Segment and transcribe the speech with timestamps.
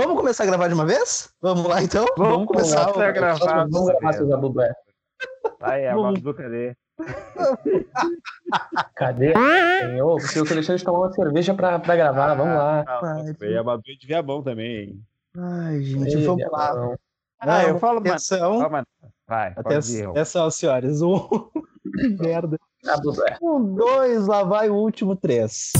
[0.00, 1.28] Vamos começar a gravar de uma vez?
[1.42, 2.06] Vamos lá então?
[2.16, 3.66] Vamos, vamos começar a gravar.
[3.68, 4.72] Vamos gravar, seu Zabublé.
[5.60, 6.20] Aí, a Vamos.
[6.20, 6.74] Babu, cadê?
[8.94, 9.34] Cadê?
[9.80, 12.82] Senhor, preciso que deixar de tomar uma cerveja pra, pra gravar, vamos lá.
[13.02, 15.02] Vai, E a Babu devia bom também, hein?
[15.36, 16.74] Ai, gente, Ei, vamos lá.
[16.74, 16.96] não.
[17.38, 18.08] Ah, eu falo, mano.
[18.08, 18.58] atenção.
[18.58, 18.86] Calma,
[19.28, 19.54] vai, ir.
[19.58, 21.02] Atenção, atenção, senhores.
[21.02, 21.28] Um,
[22.18, 22.56] merda.
[23.42, 25.72] Um, dois, lá vai o último três.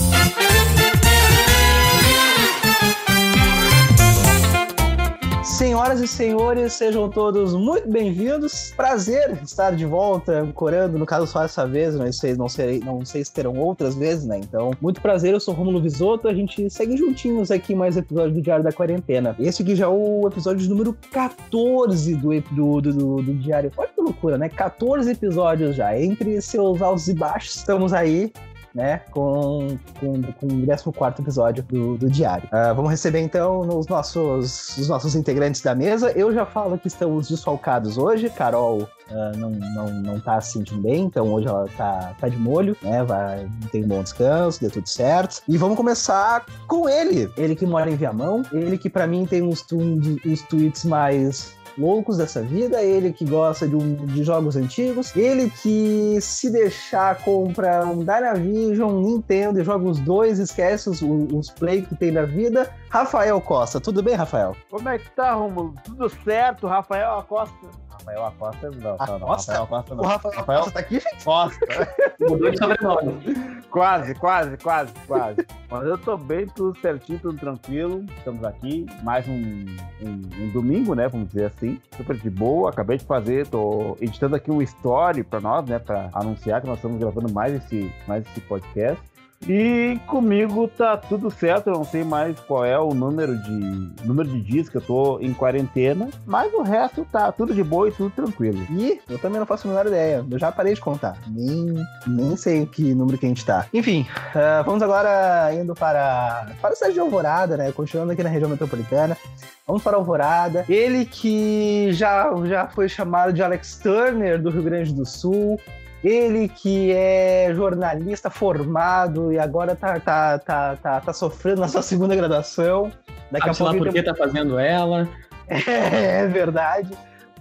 [5.57, 8.73] Senhoras e senhores, sejam todos muito bem-vindos.
[8.75, 13.05] Prazer estar de volta, ancorando, no caso só essa vez, não sei, não sei, não
[13.05, 14.39] sei se terão outras vezes, né?
[14.39, 18.41] Então, muito prazer, eu sou Romulo Visoto, a gente segue juntinhos aqui mais episódio do
[18.41, 19.35] Diário da Quarentena.
[19.37, 23.71] Esse aqui já é o episódio número 14 do, do, do, do, do Diário.
[23.77, 24.49] Olha que loucura, né?
[24.49, 28.31] 14 episódios já, entre seus altos e baixos, estamos aí
[28.73, 32.47] né, com, com, com o 14 episódio do, do Diário.
[32.51, 36.11] Ah, vamos receber então os nossos, os nossos integrantes da mesa.
[36.11, 38.29] Eu já falo que estamos desfalcados hoje.
[38.29, 42.37] Carol ah, não, não, não tá se sentindo bem, então hoje ela tá, tá de
[42.37, 43.03] molho, né?
[43.03, 45.41] Vai, tem um bom descanso, deu tudo certo.
[45.47, 47.29] E vamos começar com ele.
[47.37, 52.17] Ele que mora em Viamão, ele que pra mim tem uns, uns tweets mais loucos
[52.17, 57.85] dessa vida, ele que gosta de, um- de jogos antigos, ele que se deixar compra
[57.85, 62.69] um Dynavision, Nintendo e joga os dois, esquece os, os play que tem na vida.
[62.89, 64.55] Rafael Costa, tudo bem, Rafael?
[64.69, 65.73] Como é que tá, Romulo?
[65.83, 67.55] Tudo certo, Rafael Acosta?
[67.91, 69.27] Rafael Acosta não, não, não.
[69.27, 69.51] Acosta?
[69.51, 70.03] Rafael Acosta O não.
[70.03, 71.23] Rafael, Rafael Costa tá aqui, gente?
[71.23, 71.95] Costa.
[72.19, 73.61] Mudou de sobrenome.
[73.69, 75.47] quase, quase, quase, quase.
[75.69, 78.05] Mas eu tô bem, tudo certinho, tudo tranquilo.
[78.17, 81.07] Estamos aqui, mais um, um, um domingo, né?
[81.07, 81.79] Vamos dizer assim.
[81.95, 82.69] Super de boa.
[82.69, 85.79] Acabei de fazer, tô editando aqui um story pra nós, né?
[85.79, 89.01] Pra anunciar que nós estamos gravando mais esse, mais esse podcast.
[89.47, 94.29] E comigo tá tudo certo, eu não sei mais qual é o número de número
[94.29, 97.91] de dias que eu tô em quarentena, mas o resto tá tudo de boa e
[97.91, 98.65] tudo tranquilo.
[98.69, 100.23] Ih, eu também não faço a menor ideia.
[100.29, 101.17] Eu já parei de contar.
[101.27, 101.75] Nem,
[102.07, 103.65] nem sei que número que a gente tá.
[103.73, 107.71] Enfim, ah, vamos agora indo para, para a cidade de Alvorada, né?
[107.71, 109.17] Continuando aqui na região metropolitana.
[109.65, 110.65] Vamos para Alvorada.
[110.67, 115.59] Ele que já, já foi chamado de Alex Turner do Rio Grande do Sul.
[116.03, 121.81] Ele que é jornalista formado e agora tá, tá, tá, tá, tá sofrendo na sua
[121.83, 122.91] segunda graduação.
[123.31, 125.07] Daqui a Sabe lá pouco por que tá fazendo ela.
[125.47, 126.91] é, é verdade.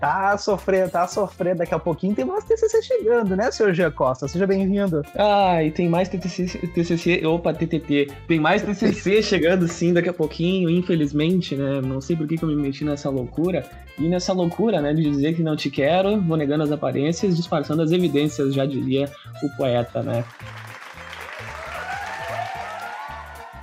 [0.00, 1.59] Tá sofrendo, tá sofrendo.
[1.59, 4.27] Daqui a pouquinho tem mais TCC chegando, né, senhor Gia Costa?
[4.27, 5.05] Seja bem-vindo.
[5.15, 8.11] Ah, e tem mais TTC, TCC, opa, TTT.
[8.27, 11.83] Tem mais TCC chegando sim daqui a pouquinho, infelizmente, né?
[11.83, 13.69] Não sei por que, que eu me meti nessa loucura.
[13.99, 17.82] E nessa loucura, né, de dizer que não te quero, vou negando as aparências, disfarçando
[17.82, 19.06] as evidências, já diria
[19.43, 20.25] o poeta, né?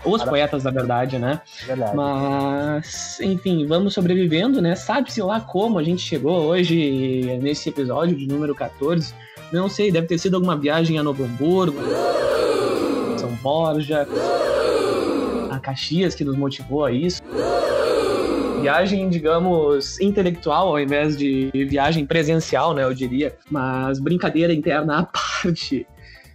[0.07, 1.41] Os poetas, na verdade, né?
[1.65, 1.95] Verdade.
[1.95, 4.75] Mas, enfim, vamos sobrevivendo, né?
[4.75, 9.13] Sabe-se lá como a gente chegou hoje nesse episódio de número 14.
[9.51, 11.77] Não sei, deve ter sido alguma viagem a Novo Hamburgo,
[13.17, 14.07] São Borja,
[15.49, 17.21] a Caxias que nos motivou a isso.
[18.61, 22.83] Viagem, digamos, intelectual ao invés de viagem presencial, né?
[22.83, 23.35] Eu diria.
[23.49, 25.03] Mas brincadeira interna à
[25.43, 25.87] parte.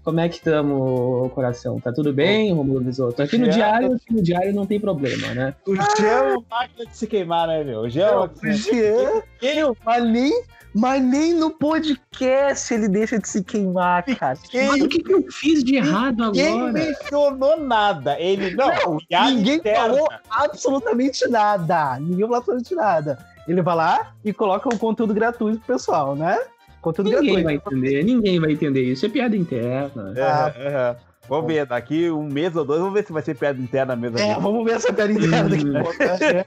[0.04, 1.78] Como é que estamos, coração?
[1.78, 3.22] Tá tudo bem, Romulo Visoto?
[3.22, 5.54] Aqui no diário, aqui no diário não tem problema, né?
[5.64, 7.82] O Jean é uma máquina de se queimar, né, meu?
[7.82, 10.42] O Jean é uma O Jean, ele, mas nem,
[10.74, 14.36] mas nem no podcast ele deixa de se queimar, cara.
[14.52, 16.72] Mas o que, que eu fiz de errado Ninguém agora?
[16.72, 18.19] mencionou nada.
[18.19, 18.98] Ele não.
[19.08, 19.80] piada Ninguém interna.
[19.82, 22.00] falou absolutamente nada.
[22.00, 23.19] Ninguém falou absolutamente nada.
[23.46, 26.38] Ele vai lá e coloca o conteúdo gratuito pro pessoal, né?
[26.82, 27.78] Conteúdo Ninguém vai gratuito.
[27.87, 29.06] entender, ninguém vai entender isso.
[29.06, 30.12] É piada interna.
[30.15, 30.97] É, é.
[31.28, 34.19] Vamos ver, daqui um mês ou dois, vamos ver se vai ser piada interna mesmo.
[34.19, 35.98] É, vamos ver essa piada interna daqui a pouco.
[35.98, 36.44] né?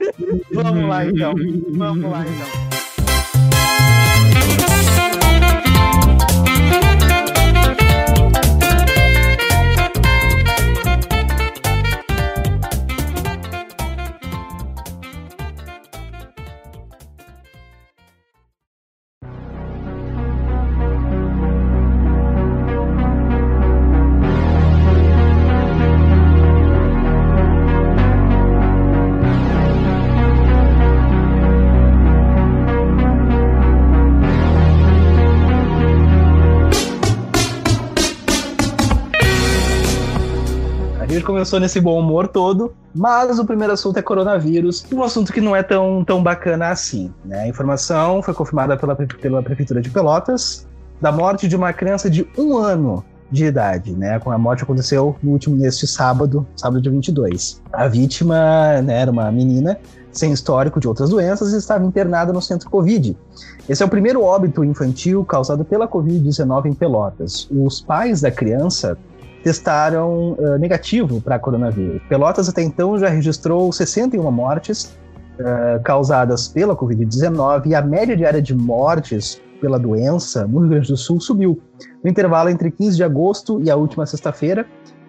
[0.52, 1.32] Vamos lá então.
[1.70, 2.66] Vamos lá então.
[41.46, 45.54] Começou nesse bom humor todo, mas o primeiro assunto é coronavírus, um assunto que não
[45.54, 47.14] é tão, tão bacana assim.
[47.24, 47.42] Né?
[47.42, 50.66] A informação foi confirmada pela, pela Prefeitura de Pelotas
[51.00, 54.20] da morte de uma criança de um ano de idade, né?
[54.26, 57.62] A morte aconteceu no último neste sábado, sábado dia 22.
[57.72, 59.78] A vítima né, era uma menina
[60.10, 63.16] sem histórico de outras doenças e estava internada no centro Covid.
[63.68, 67.48] Esse é o primeiro óbito infantil causado pela Covid-19 em Pelotas.
[67.52, 68.98] Os pais da criança
[69.46, 72.02] testaram uh, negativo para coronavírus.
[72.08, 74.98] Pelotas até então já registrou 61 mortes
[75.38, 80.88] uh, causadas pela Covid-19 e a média diária de mortes pela doença no Rio Grande
[80.88, 81.62] do Sul subiu.
[82.02, 84.66] No intervalo entre 15 de agosto e a última sexta-feira,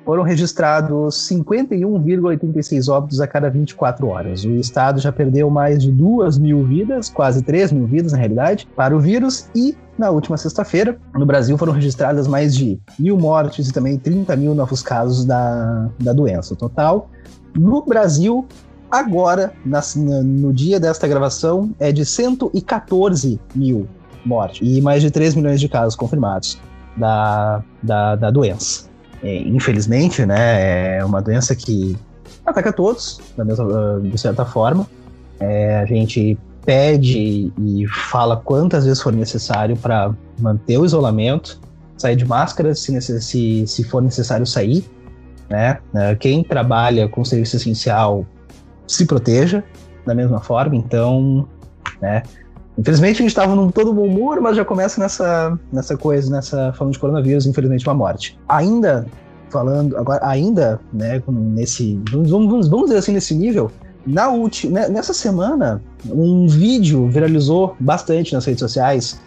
[0.08, 4.46] foram registrados 51,86 óbitos a cada 24 horas.
[4.46, 8.66] O estado já perdeu mais de 2 mil vidas, quase 3 mil vidas na realidade,
[8.74, 13.68] para o vírus e na última sexta-feira, no Brasil foram registradas mais de mil mortes
[13.68, 16.56] e também 30 mil novos casos da, da doença.
[16.56, 17.10] Total,
[17.54, 18.46] no Brasil,
[18.90, 19.82] agora, na,
[20.24, 23.86] no dia desta gravação, é de 114 mil
[24.26, 26.58] mortes e mais de 3 milhões de casos confirmados
[26.96, 28.87] da, da, da doença.
[29.24, 31.98] É, infelizmente, né, é uma doença que
[32.46, 34.88] ataca todos, mesma, de certa forma.
[35.40, 41.60] É, a gente pede e fala quantas vezes for necessário para manter o isolamento,
[41.98, 44.84] sair de máscara se, se, se for necessário sair.
[45.50, 45.80] Né?
[45.96, 48.26] É, quem trabalha com serviço essencial
[48.88, 49.64] se proteja
[50.06, 51.48] da mesma forma, então,
[52.02, 52.24] né?
[52.78, 56.72] Infelizmente a gente estava num todo bom humor, mas já começa nessa, nessa coisa, nessa
[56.74, 58.38] falando de coronavírus, infelizmente uma morte.
[58.48, 59.08] Ainda
[59.50, 63.72] falando, agora ainda, né, nesse, vamos, vamos, vamos dizer assim, nesse nível,
[64.06, 69.20] na última, né, nessa semana, um vídeo viralizou bastante nas redes sociais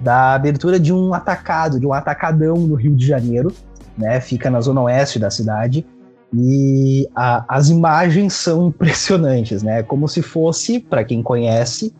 [0.00, 3.52] da abertura de um atacado, de um atacadão no Rio de Janeiro,
[3.96, 5.84] né, fica na zona oeste da cidade,
[6.32, 11.92] e a, as imagens são impressionantes, né, como se fosse, para quem conhece,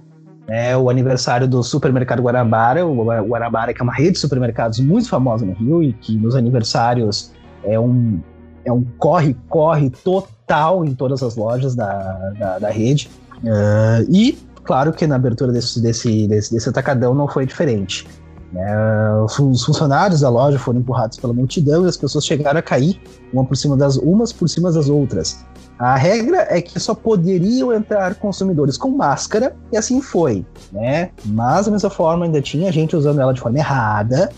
[0.49, 5.09] é o aniversário do Supermercado Guarabara, o Guarabara que é uma rede de supermercados muito
[5.09, 8.21] famosa no Rio e que nos aniversários é um
[8.65, 13.09] é um corre-corre total em todas as lojas da, da, da rede.
[13.39, 18.07] Uh, e, claro que na abertura desse, desse, desse, desse atacadão não foi diferente.
[18.53, 23.01] Uh, os funcionários da loja foram empurrados pela multidão e as pessoas chegaram a cair
[23.33, 25.45] uma por cima das, umas por cima das outras.
[25.79, 31.11] A regra é que só poderiam entrar consumidores com máscara, e assim foi, né?
[31.25, 34.29] Mas, da mesma forma, ainda tinha gente usando ela de forma errada,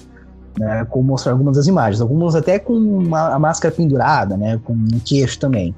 [0.59, 0.85] né?
[0.91, 2.03] Como mostrar algumas das imagens.
[2.03, 4.61] Algumas até com uma, a máscara pendurada, né?
[4.65, 5.75] Com um queixo também.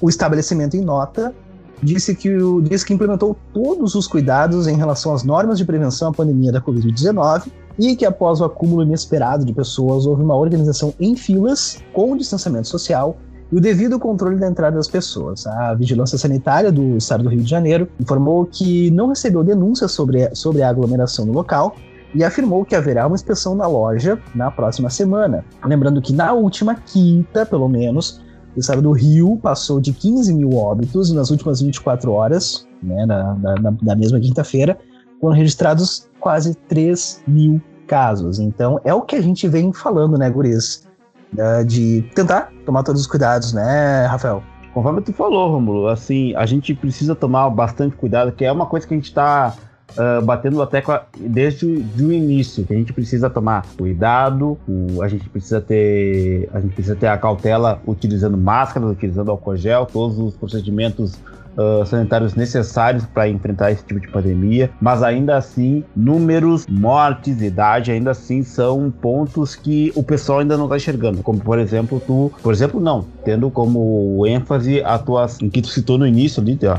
[0.00, 1.34] O estabelecimento, em nota,
[1.82, 6.08] disse que, o, disse que implementou todos os cuidados em relação às normas de prevenção
[6.08, 7.48] à pandemia da Covid-19
[7.78, 12.68] e que após o acúmulo inesperado de pessoas houve uma organização em filas com distanciamento
[12.68, 13.16] social
[13.52, 15.46] e o devido controle da entrada das pessoas.
[15.46, 20.34] A Vigilância Sanitária do Estado do Rio de Janeiro informou que não recebeu denúncias sobre,
[20.34, 21.76] sobre a aglomeração no local
[22.14, 25.44] e afirmou que haverá uma inspeção na loja na próxima semana.
[25.64, 28.22] Lembrando que na última quinta, pelo menos,
[28.56, 33.34] o estado do Rio passou de 15 mil óbitos nas últimas 24 horas, né, na,
[33.34, 34.78] na, na mesma quinta-feira,
[35.20, 38.38] foram registrados quase 3 mil casos.
[38.38, 40.86] Então é o que a gente vem falando, né, Guris?
[41.32, 44.42] Né, de tentar tomar todos os cuidados, né, Rafael?
[44.74, 48.86] Conforme tu falou, Romulo, assim, a gente precisa tomar bastante cuidado, que é uma coisa
[48.86, 49.54] que a gente está
[49.92, 54.58] uh, batendo a tecla desde o início, que a gente precisa tomar cuidado,
[55.02, 59.86] a gente precisa ter, a gente precisa ter a cautela utilizando máscaras, utilizando álcool gel,
[59.86, 61.18] todos os procedimentos
[61.56, 67.90] uh, sanitários necessários para enfrentar esse tipo de pandemia, mas ainda assim, números, mortes, idade,
[67.90, 71.22] ainda assim são pontos que o pessoal ainda não está enxergando.
[71.22, 75.68] Como, por exemplo, tu, por exemplo, não, tendo como ênfase a tua, em que tu
[75.68, 76.78] citou no início ali, ó,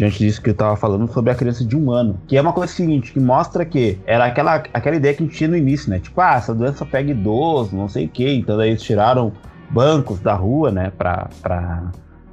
[0.00, 2.18] diante disso que eu tava falando sobre a criança de um ano.
[2.26, 5.36] Que é uma coisa seguinte, que mostra que era aquela, aquela ideia que a gente
[5.36, 5.98] tinha no início, né?
[5.98, 8.32] Tipo, ah, essa doença pega idoso, não sei o quê.
[8.32, 9.32] Então daí eles tiraram
[9.70, 10.90] bancos da rua, né?
[10.96, 11.90] Pra, pra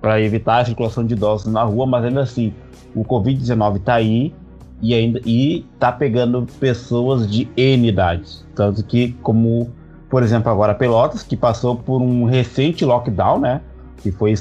[0.08, 2.54] para evitar a circulação de idosos na rua, mas ainda assim,
[2.96, 4.34] o Covid-19 está aí
[4.82, 8.48] e ainda e tá pegando pessoas de N idades.
[8.56, 9.70] Tanto que, como,
[10.10, 13.60] por exemplo, agora Pelotas, que passou por um recente lockdown, né?
[13.98, 14.34] Que foi,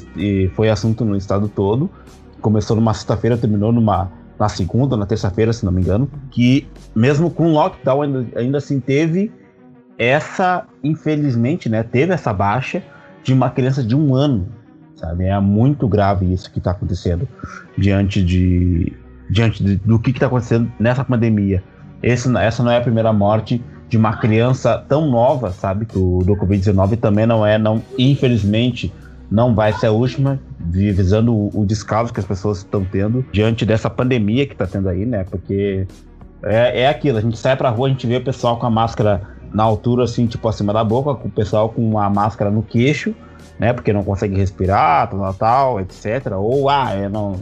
[0.54, 1.90] foi assunto no estado todo.
[2.40, 4.08] Começou numa sexta-feira, terminou numa
[4.38, 6.08] na segunda, na terça-feira, se não me engano.
[6.30, 9.32] Que mesmo com lockdown, ainda, ainda assim teve
[9.99, 11.82] essa, infelizmente, né?
[11.82, 12.85] Teve essa baixa
[13.25, 14.55] de uma criança de um ano
[14.96, 15.24] sabe?
[15.24, 17.28] É muito grave isso que está acontecendo
[17.76, 18.92] diante de
[19.28, 21.62] diante de, do que está acontecendo nessa pandemia.
[22.02, 26.36] Esse, essa não é a primeira morte de uma criança tão nova, sabe, do, do
[26.36, 28.92] Covid-19 também não é, não, infelizmente,
[29.30, 33.64] não vai ser a última, visando o, o descaso que as pessoas estão tendo diante
[33.64, 35.24] dessa pandemia que está tendo aí, né?
[35.24, 35.86] Porque
[36.42, 38.70] é, é aquilo, a gente sai pra rua, a gente vê o pessoal com a
[38.70, 39.22] máscara
[39.52, 43.14] na altura, assim, tipo acima da boca, com o pessoal com a máscara no queixo,
[43.58, 43.72] né?
[43.72, 46.32] Porque não consegue respirar, tal, tal, etc.
[46.32, 47.36] Ou, ah, eu não,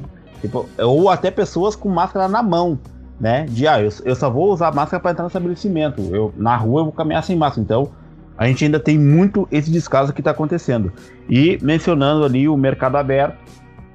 [0.45, 2.79] Tipo, ou até pessoas com máscara na mão,
[3.19, 3.47] né?
[3.49, 6.03] De ah, eu, eu só vou usar máscara para entrar no estabelecimento.
[6.15, 7.63] Eu, na rua eu vou caminhar sem máscara.
[7.63, 7.89] Então,
[8.37, 10.93] a gente ainda tem muito esse descaso que está acontecendo.
[11.31, 13.39] E mencionando ali o mercado aberto,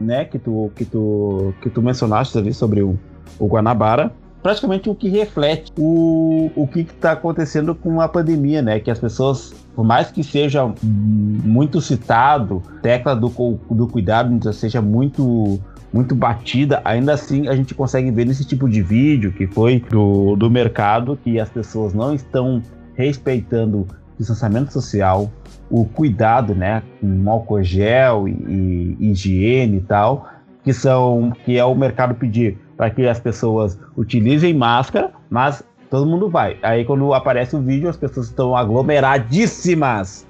[0.02, 0.26] né?
[0.26, 2.98] Que tu, que tu, que tu mencionaste ali sobre o,
[3.38, 4.12] o Guanabara
[4.42, 8.80] praticamente o que reflete o, o que está acontecendo com a pandemia, né?
[8.80, 13.30] Que as pessoas, por mais que seja muito citado, tecla do,
[13.70, 15.60] do cuidado seja muito
[15.92, 20.36] muito batida, ainda assim a gente consegue ver nesse tipo de vídeo que foi do,
[20.36, 22.62] do mercado que as pessoas não estão
[22.94, 23.88] respeitando o
[24.20, 25.32] distanciamento social,
[25.68, 30.30] o cuidado, né, com álcool gel e, e higiene e tal,
[30.64, 36.10] que são que é o mercado pedir para que as pessoas utilizem máscara, mas todo
[36.10, 36.58] mundo vai.
[36.64, 40.26] Aí quando aparece o vídeo, as pessoas estão aglomeradíssimas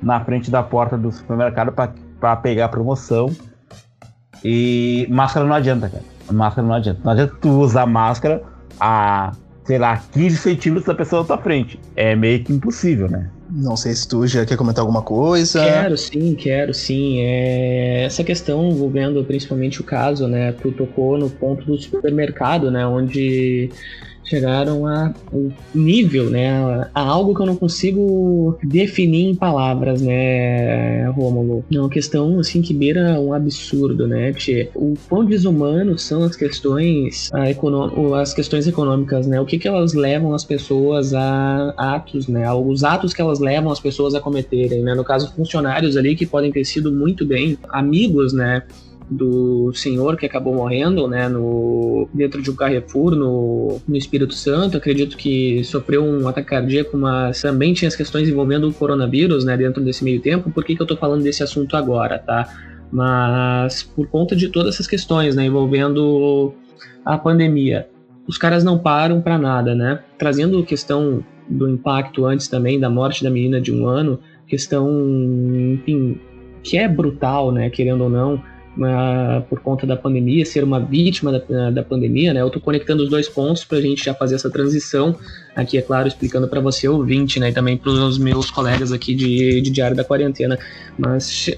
[0.00, 1.72] na frente da porta do supermercado
[2.20, 3.34] para pegar promoção.
[4.44, 6.04] E máscara não adianta, cara.
[6.30, 7.00] Máscara não adianta.
[7.02, 8.44] Não adianta tu usar máscara
[8.78, 9.32] a,
[9.64, 11.80] sei lá, 15 centímetros da pessoa na tua frente.
[11.96, 13.28] É meio que impossível, né?
[13.50, 15.64] Não sei se tu já quer comentar alguma coisa.
[15.64, 17.20] Quero sim, quero sim.
[17.20, 18.04] É...
[18.04, 20.52] Essa questão envolvendo principalmente o caso, né?
[20.52, 22.86] Tu tocou no ponto do supermercado, né?
[22.86, 23.70] Onde
[24.28, 31.08] chegaram a um nível, né, a algo que eu não consigo definir em palavras, né,
[31.10, 31.64] Rômulo.
[31.72, 34.70] É uma questão assim que beira um absurdo, né, Tchê?
[34.74, 37.48] O quão desumano são as questões, a
[38.20, 39.40] as questões econômicas, né?
[39.40, 42.50] O que que elas levam as pessoas a atos, né?
[42.52, 44.94] Os atos que elas levam as pessoas a cometerem, né?
[44.94, 48.62] No caso, funcionários ali que podem ter sido muito bem amigos, né?
[49.10, 54.76] Do senhor que acabou morrendo, né, no, dentro de um Carrefour no, no Espírito Santo.
[54.76, 59.56] Acredito que sofreu um ataque cardíaco, mas também tinha as questões envolvendo o coronavírus, né,
[59.56, 60.50] dentro desse meio tempo.
[60.50, 62.48] Por que, que eu tô falando desse assunto agora, tá?
[62.92, 66.52] Mas por conta de todas essas questões, né, envolvendo
[67.04, 67.88] a pandemia.
[68.26, 70.00] Os caras não param para nada, né?
[70.18, 74.86] Trazendo questão do impacto antes também da morte da menina de um ano, questão,
[75.74, 76.20] enfim,
[76.62, 78.42] que é brutal, né, querendo ou não,
[78.78, 82.40] uh, por conta da pandemia, ser uma vítima da, da pandemia, né?
[82.40, 85.16] Eu estou conectando os dois pontos para a gente já fazer essa transição
[85.54, 87.50] aqui, é claro, explicando para você ouvinte, né?
[87.50, 90.58] E também para os meus colegas aqui de, de Diário da Quarentena.
[90.96, 91.50] Mas,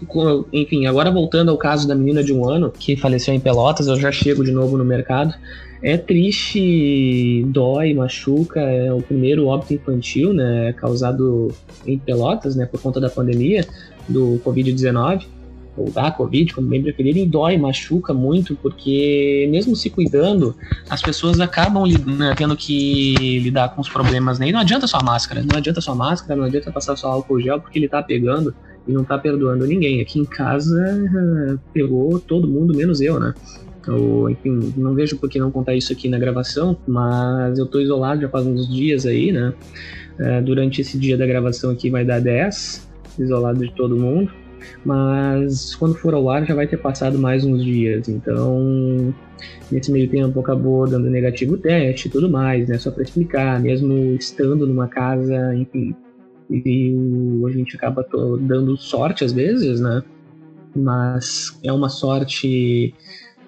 [0.53, 3.97] enfim, agora voltando ao caso da menina de um ano que faleceu em Pelotas, eu
[3.97, 5.35] já chego de novo no mercado.
[5.83, 8.61] É triste, dói, machuca.
[8.61, 10.75] É o primeiro óbito infantil, né?
[10.75, 11.49] Causado
[11.87, 12.67] em Pelotas, né?
[12.67, 13.67] Por conta da pandemia
[14.09, 15.40] do Covid-19
[15.81, 20.55] ou da Covid, como bem preferirem, dói, machuca muito, porque mesmo se cuidando,
[20.89, 24.49] as pessoas acabam né, tendo que lidar com os problemas, né?
[24.49, 27.61] E não adianta só máscara, não adianta só máscara, não adianta passar só álcool gel,
[27.61, 28.55] porque ele tá pegando
[28.87, 30.03] e não tá perdoando ninguém.
[30.03, 30.79] Aqui em casa
[31.73, 33.33] pegou todo mundo, menos eu, né?
[33.89, 37.81] Ou, enfim, não vejo por que não contar isso aqui na gravação, mas eu tô
[37.81, 39.55] isolado já faz uns dias aí, né?
[40.19, 42.87] É, durante esse dia da gravação aqui vai dar 10,
[43.19, 44.31] isolado de todo mundo
[44.85, 49.15] mas quando for ao ar já vai ter passado mais uns dias, então
[49.71, 52.79] nesse meio tempo acabou dando negativo teste e tudo mais, né?
[52.79, 55.95] Só para explicar, mesmo estando numa casa, enfim,
[56.51, 56.93] e
[57.47, 58.07] a gente acaba
[58.41, 60.03] dando sorte às vezes, né?
[60.75, 62.95] Mas é uma sorte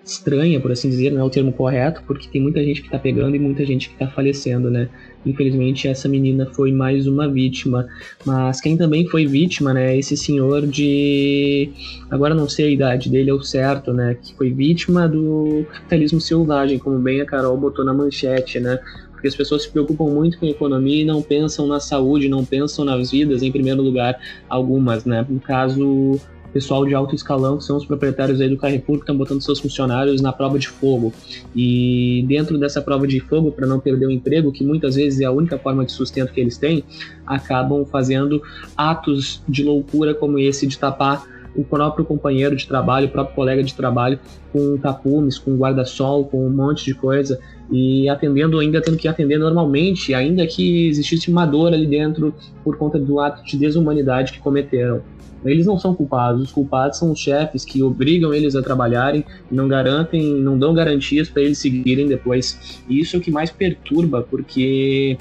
[0.05, 2.99] estranha, por assim dizer, não é o termo correto, porque tem muita gente que está
[2.99, 4.89] pegando e muita gente que está falecendo, né?
[5.25, 7.87] Infelizmente, essa menina foi mais uma vítima.
[8.25, 9.97] Mas quem também foi vítima, né?
[9.97, 11.71] Esse senhor de.
[12.11, 14.17] Agora não sei a idade dele é o certo, né?
[14.21, 18.79] Que foi vítima do capitalismo selvagem, como bem a Carol botou na manchete, né?
[19.13, 22.45] Porque as pessoas se preocupam muito com a economia e não pensam na saúde, não
[22.45, 25.25] pensam nas vidas, em primeiro lugar, algumas, né?
[25.29, 26.21] No caso,
[26.53, 29.59] pessoal de alto escalão, que são os proprietários aí do Carrefour, que estão botando seus
[29.59, 31.13] funcionários na prova de fogo.
[31.55, 35.25] E dentro dessa prova de fogo, para não perder o emprego, que muitas vezes é
[35.25, 36.85] a única forma de sustento que eles têm,
[37.27, 38.43] acabam fazendo
[38.77, 43.63] atos de loucura como esse de tapar o próprio companheiro de trabalho, o próprio colega
[43.63, 44.19] de trabalho,
[44.53, 47.39] com tapumes, com guarda-sol, com um monte de coisa,
[47.71, 52.77] e atendendo, ainda tendo que atender normalmente, ainda que existisse uma dor ali dentro por
[52.77, 55.03] conta do ato de desumanidade que cometeram.
[55.45, 59.67] Eles não são culpados, os culpados são os chefes que obrigam eles a trabalharem, não
[59.67, 62.83] garantem, não dão garantias para eles seguirem depois.
[62.89, 65.19] E isso é o que mais perturba, porque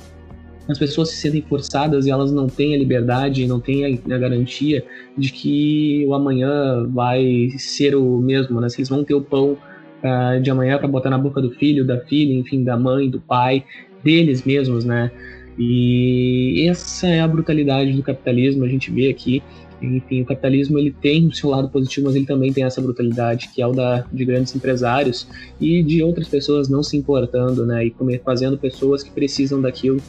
[0.68, 4.86] as pessoas se sentem forçadas e elas não têm a liberdade, não têm a, garantia
[5.18, 8.70] de que o amanhã vai ser o mesmo, né?
[8.70, 9.58] Se eles vão ter o pão
[10.04, 13.20] uh, de amanhã para botar na boca do filho, da filha, enfim, da mãe, do
[13.20, 13.66] pai,
[14.04, 15.12] deles mesmos, né?
[15.58, 19.44] E essa é a brutalidade do capitalismo, a gente vê aqui.
[19.82, 23.50] Enfim, o capitalismo ele tem o seu lado positivo, mas ele também tem essa brutalidade
[23.50, 25.28] que é o da, de grandes empresários
[25.60, 27.86] e de outras pessoas não se importando, né?
[27.86, 27.94] E
[28.24, 30.00] fazendo pessoas que precisam daquilo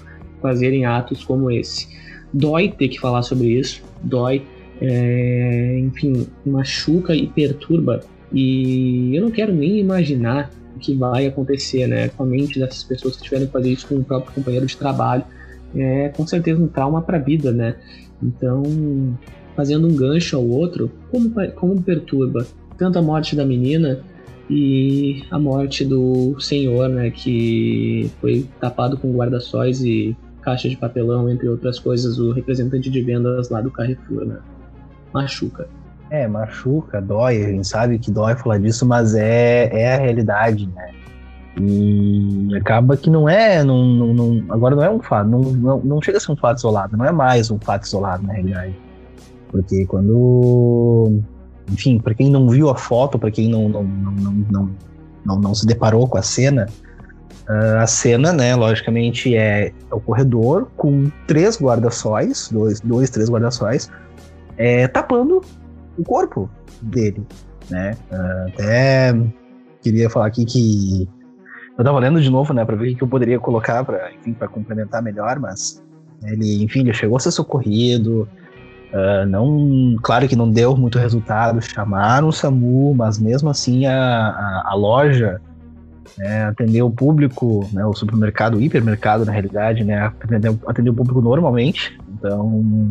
[0.42, 1.88] fazerem atos como esse.
[2.32, 4.42] Dói ter que falar sobre isso, dói,
[4.80, 8.00] é, enfim, machuca e perturba.
[8.32, 10.50] E eu não quero nem imaginar
[10.82, 12.08] que vai acontecer, né?
[12.08, 14.76] Com a mente dessas pessoas que tiveram que fazer isso com o próprio companheiro de
[14.76, 15.24] trabalho.
[15.74, 17.76] É com certeza um trauma para a vida, né?
[18.22, 18.62] Então,
[19.56, 22.46] fazendo um gancho ao outro, como, como perturba
[22.76, 24.00] tanto a morte da menina
[24.50, 31.30] e a morte do senhor, né, que foi tapado com guarda-sóis e caixa de papelão,
[31.30, 34.38] entre outras coisas, o representante de vendas lá do Carrefour, né?
[35.14, 35.68] Machuca.
[36.12, 40.69] É, machuca, dói, a gente sabe que dói falar disso, mas é, é a realidade,
[40.76, 40.90] né?
[41.59, 45.78] E acaba que não é, não, não, não agora não é um fato, não, não,
[45.78, 48.78] não chega a ser um fato isolado, não é mais um fato isolado na realidade.
[49.50, 51.19] Porque quando.
[51.73, 54.12] Enfim, para quem não viu a foto, para quem não não, não,
[54.50, 54.71] não,
[55.25, 56.66] não, não, se deparou com a cena,
[57.49, 63.90] uh, a cena, né, logicamente, é o corredor com três guarda-sóis, dois, dois, três guarda-sóis,
[64.59, 65.40] é, tapando
[65.99, 67.26] o corpo dele,
[67.70, 67.96] né?
[68.49, 69.14] Até
[69.82, 71.08] queria falar aqui que
[71.76, 74.32] eu tava lendo de novo, né, para ver o que eu poderia colocar para, enfim,
[74.32, 75.82] para complementar melhor, mas
[76.22, 78.28] ele, enfim, ele chegou a ser socorrido,
[78.92, 83.94] Uh, não, claro que não deu muito resultado, chamaram o SAMU, mas mesmo assim a,
[83.94, 85.40] a, a loja
[86.18, 90.96] né, atendeu o público, né, o supermercado, o hipermercado na realidade, né, atendeu, atendeu o
[90.96, 91.99] público normalmente.
[92.06, 92.90] Então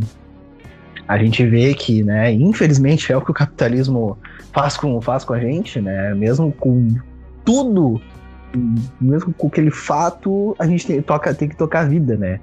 [1.12, 4.18] a gente vê que, né, infelizmente é o que o capitalismo
[4.54, 6.88] faz com, faz com a gente, né, mesmo com
[7.44, 8.02] tudo,
[9.00, 12.40] mesmo com aquele fato, a gente tem, toca, tem que tocar a vida, né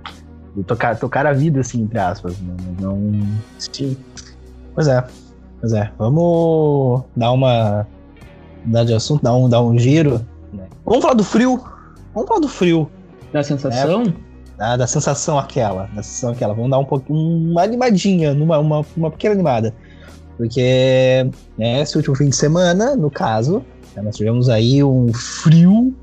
[0.65, 2.37] tocar, tocar a vida, assim, entre aspas.
[2.81, 3.21] Não, não...
[3.59, 3.97] Sim.
[4.75, 5.05] Pois é.
[5.61, 5.91] Pois é.
[5.99, 7.87] Vamos dar uma.
[8.65, 10.21] Dar de assunto, dar um, dar um giro.
[10.53, 10.67] Né?
[10.85, 11.63] Vamos falar do frio.
[12.15, 12.91] Vamos falar do frio.
[13.33, 14.03] Da sensação?
[14.03, 14.28] É,
[14.59, 15.85] da, da, sensação aquela.
[15.95, 16.53] Da sensação aquela.
[16.53, 17.51] Vamos dar um pouquinho.
[17.51, 19.73] Uma animadinha, numa, uma, uma pequena animada.
[20.37, 23.65] Porque né, esse último fim de semana, no caso,
[23.97, 25.95] né, nós tivemos aí um frio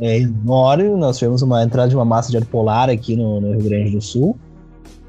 [0.00, 0.88] é enorme.
[0.96, 3.90] Nós tivemos uma entrada de uma massa de ar polar aqui no, no Rio Grande
[3.90, 4.36] do Sul.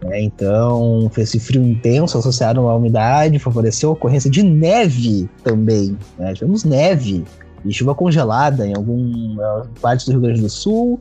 [0.05, 5.95] É, então, esse frio intenso associado à umidade, favoreceu a ocorrência de neve também.
[6.17, 6.33] Né?
[6.33, 7.23] Tivemos neve
[7.63, 10.99] e chuva congelada em algumas partes do Rio Grande do Sul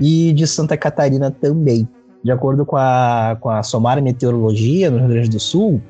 [0.00, 1.88] e de Santa Catarina também.
[2.22, 5.80] De acordo com a, com a Somar Meteorologia no Rio Grande do Sul,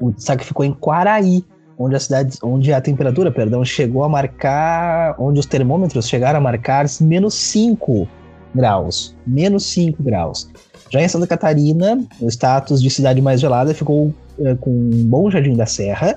[0.00, 1.44] o destaque ficou em Quaraí,
[1.78, 6.42] onde a cidade, onde a temperatura, perdão, chegou a marcar, onde os termômetros chegaram a
[6.42, 8.06] marcar menos 5
[8.54, 10.50] graus, menos 5 graus.
[10.90, 15.54] Já em Santa Catarina, o status de cidade mais gelada ficou é, com Bom Jardim
[15.54, 16.16] da Serra,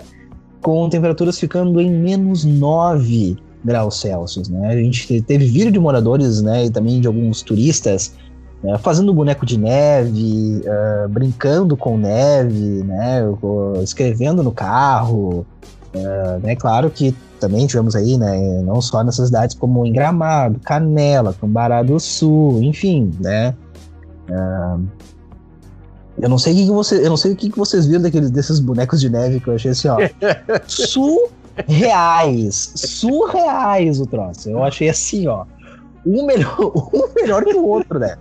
[0.61, 4.69] com temperaturas ficando em menos 9 graus Celsius, né?
[4.69, 8.13] A gente teve vídeo de moradores, né, e também de alguns turistas
[8.63, 13.21] né, fazendo boneco de neve, uh, brincando com neve, né,
[13.83, 15.45] escrevendo no carro.
[15.93, 20.59] Uh, né, claro que também tivemos aí, né, não só nessas cidades como em Gramado,
[20.59, 23.53] Canela, Cambará do Sul, enfim, né.
[24.29, 24.87] Uh,
[26.17, 28.01] eu não sei o que, que você, eu não sei o que, que vocês viram
[28.01, 29.97] daqueles desses bonecos de neve que eu achei assim, ó,
[31.63, 34.49] surreais, surreais o troço.
[34.49, 35.45] Eu achei assim, ó,
[36.05, 36.55] um melhor,
[36.93, 38.17] um melhor que o outro, né?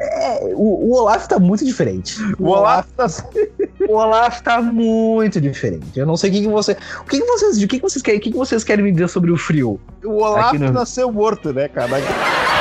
[0.00, 2.22] É, o, o, Olaf tá muito diferente.
[2.38, 3.28] O, o Olaf, Olaf tá...
[3.88, 5.98] o Olaf tá muito diferente.
[5.98, 6.76] Eu não sei o que, que você.
[7.00, 7.60] O que, que vocês.
[7.60, 8.20] O que, que vocês querem?
[8.20, 9.80] O que, que vocês querem me dizer sobre o frio?
[10.04, 10.70] O Olaf no...
[10.70, 11.88] nasceu morto, né, cara?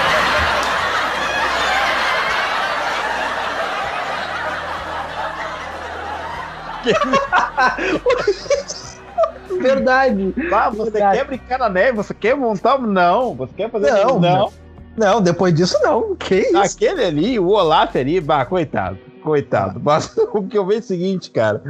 [9.61, 10.33] Verdade.
[10.51, 11.17] Ah, você Verdade.
[11.17, 11.97] quer brincar na neve?
[11.97, 12.79] Você quer montar?
[12.79, 13.35] Não.
[13.35, 14.51] Você quer fazer não, não.
[14.97, 16.15] Não, depois disso não.
[16.15, 16.57] Que isso?
[16.57, 18.97] Aquele ali, o Olaf ali, bah, coitado.
[19.21, 19.79] Coitado.
[19.83, 21.61] Mas o que eu vejo é o seguinte, cara.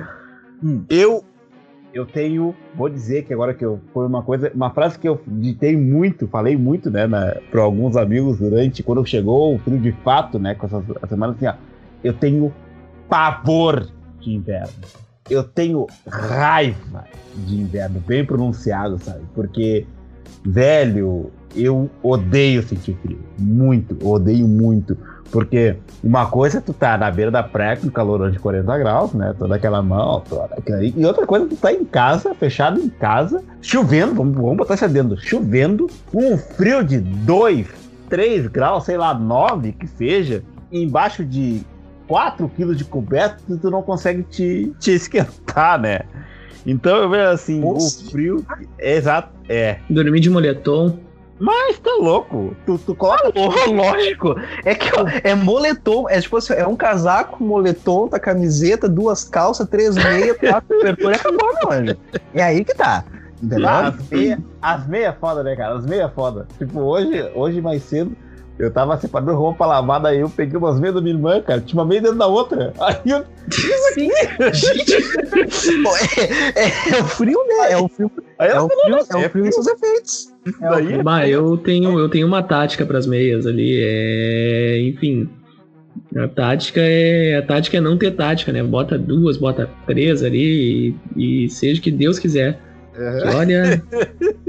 [0.63, 0.84] Hum.
[0.89, 1.23] Eu
[1.93, 5.19] eu tenho, vou dizer que agora que eu foi uma coisa, uma frase que eu
[5.26, 7.08] ditei muito, falei muito, né,
[7.50, 11.34] para alguns amigos durante quando chegou o frio de fato, né, com essa, essa semana
[11.34, 11.54] assim, ó,
[12.04, 12.54] eu tenho
[13.10, 13.88] pavor
[14.19, 14.73] de inverno
[15.29, 19.21] eu tenho raiva de inverno, bem pronunciado, sabe?
[19.33, 19.85] Porque,
[20.45, 23.19] velho, eu odeio sentir frio.
[23.37, 24.97] Muito, odeio muito.
[25.31, 29.13] Porque uma coisa é tu tá na beira da praia com calor de 40 graus,
[29.13, 29.35] né?
[29.37, 30.83] Toda aquela mão, toda aquela...
[30.83, 34.87] E outra coisa tu tá em casa, fechado em casa, chovendo, vamos, vamos botar isso
[34.87, 37.67] dentro, chovendo, um frio de 2,
[38.09, 41.61] 3 graus, sei lá, 9 que seja, embaixo de
[42.08, 46.02] 4 quilos de coberto, tu não consegue te, te esquentar, né?
[46.65, 48.04] Então eu vejo assim, Nossa.
[48.04, 48.46] o frio.
[48.78, 49.30] É exato.
[49.48, 49.78] É.
[49.89, 51.00] Dormir de moletom.
[51.39, 52.56] Mas tá louco.
[52.65, 53.32] Tu, tu coloca.
[53.36, 54.36] Ah, lógico.
[54.65, 54.89] É que
[55.24, 56.10] é moletom.
[56.10, 61.13] É tipo assim, é um casaco, moletom, tá camiseta, duas calças, três meias, quatro cobertura
[61.13, 61.98] e acabou, meu anjo.
[62.34, 63.06] É aí que tá.
[63.41, 63.70] Entendeu?
[63.70, 65.76] As meias as meia foda, né, cara?
[65.76, 66.48] As meias foda.
[66.58, 68.12] Tipo, hoje, hoje mais cedo,
[68.60, 71.62] eu tava separando roupa pra lavar, daí eu peguei umas meias da minha irmã, cara.
[71.62, 72.74] Tinha uma meia dentro da outra.
[72.80, 73.24] Aí eu.
[73.93, 74.26] Sim, é,
[76.56, 77.72] é, é, o frio, né?
[77.72, 78.12] É o frio.
[78.39, 80.34] Aí é, o frio, é, é o frio e seus efeitos.
[80.62, 83.78] É daí, bah, eu tenho, eu tenho uma tática para as meias ali.
[83.80, 85.30] É, enfim.
[86.15, 88.63] A tática é a tática é não ter tática, né?
[88.63, 92.60] Bota duas, bota três ali e, e seja que Deus quiser.
[92.97, 93.38] Uhum.
[93.38, 93.83] Olha.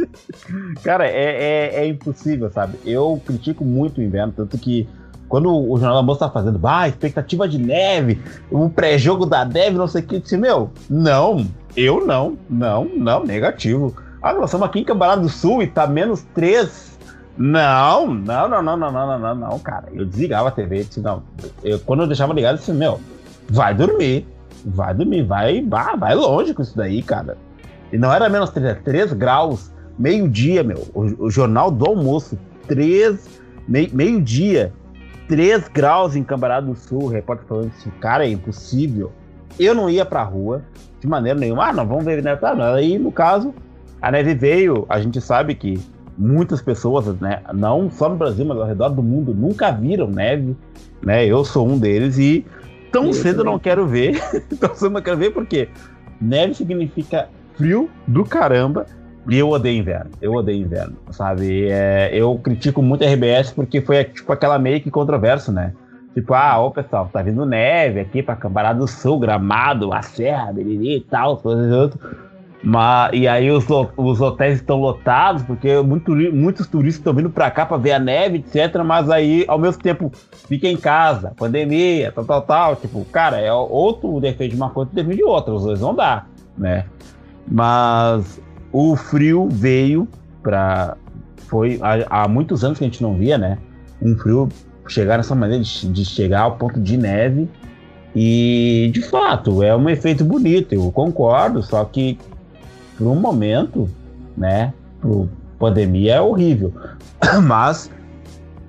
[0.82, 2.78] Cara, é, é, é, impossível, sabe?
[2.84, 4.88] Eu critico muito o inverno, tanto que
[5.28, 9.76] quando o Jornal da Moça tá fazendo, bah, expectativa de neve, o pré-jogo da neve,
[9.76, 13.94] não sei o que, eu disse, meu, não, eu não, não, não, negativo.
[14.22, 16.98] Ah, nós estamos aqui em Cambará do Sul e tá menos 3.
[17.37, 19.88] Não, não, não, não, não, não, não, não, cara.
[19.92, 21.22] Eu desligava a TV, disse, não.
[21.62, 22.98] Eu, quando eu deixava ligado, eu disse, meu,
[23.48, 24.26] vai dormir,
[24.64, 27.37] vai dormir, vai, vai, vai longe com isso daí, cara.
[27.92, 30.87] E não era menos 3, 3 graus, meio-dia, meu.
[30.94, 34.72] O, o, jornal do almoço, 3, mei, meio-dia,
[35.27, 37.05] 3 graus em Cambará do Sul.
[37.05, 39.12] O repórter falando assim, cara, é impossível.
[39.59, 40.62] Eu não ia pra rua
[41.01, 41.68] de maneira nenhuma.
[41.68, 42.40] Ah, não, vamos ver neve.
[42.40, 42.74] Tá, não.
[42.74, 43.55] Aí, no caso,
[44.01, 44.87] a neve veio.
[44.88, 45.81] A gente sabe que
[46.16, 50.57] muitas pessoas, né, não só no Brasil, mas ao redor do mundo, nunca viram neve.
[51.03, 51.27] Né?
[51.27, 52.44] Eu sou um deles e
[52.92, 54.20] tão cedo eu não quero ver.
[54.61, 55.68] tão cedo não quero ver porque
[56.20, 58.87] neve significa frio do caramba.
[59.29, 60.11] E eu odeio inverno.
[60.23, 61.68] Eu odeio inverno, sabe?
[61.68, 65.75] É, eu critico muito a RBS porque foi tipo aquela meio que controverso, né?
[66.14, 70.53] Tipo, ah, ô pessoal, tá vindo neve aqui pra Cambará do Sul, Gramado, a Serra,
[70.53, 72.16] Beriri e tal, coisas outras.
[72.62, 73.66] Mas, e aí os,
[73.97, 77.99] os hotéis estão lotados, porque muito, muitos turistas estão vindo para cá para ver a
[77.99, 78.83] neve, etc.
[78.85, 80.11] Mas aí, ao mesmo tempo,
[80.49, 82.77] fica em casa, pandemia, tal, tal, tal.
[82.77, 85.55] Tipo, cara, é outro defeito de uma coisa e defeito de outra.
[85.55, 86.87] Os dois não dá, né?
[87.50, 88.40] Mas
[88.72, 90.06] o frio veio
[90.42, 90.96] para
[91.48, 93.58] foi há, há, muitos anos que a gente não via, né?
[94.02, 94.48] Um frio
[94.87, 97.48] chegar nessa maneira de, de, chegar ao ponto de neve
[98.14, 102.18] e de fato é um efeito bonito, eu concordo, só que
[102.96, 103.88] por um momento,
[104.37, 104.72] né?
[105.00, 106.72] Pro pandemia é horrível,
[107.44, 107.90] mas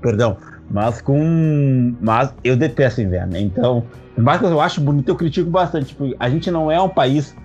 [0.02, 0.38] perdão,
[0.70, 3.84] mas com mas eu detesto inverno, então
[4.18, 5.88] mas eu acho bonito, eu critico bastante.
[5.88, 7.36] Tipo, a gente não é um país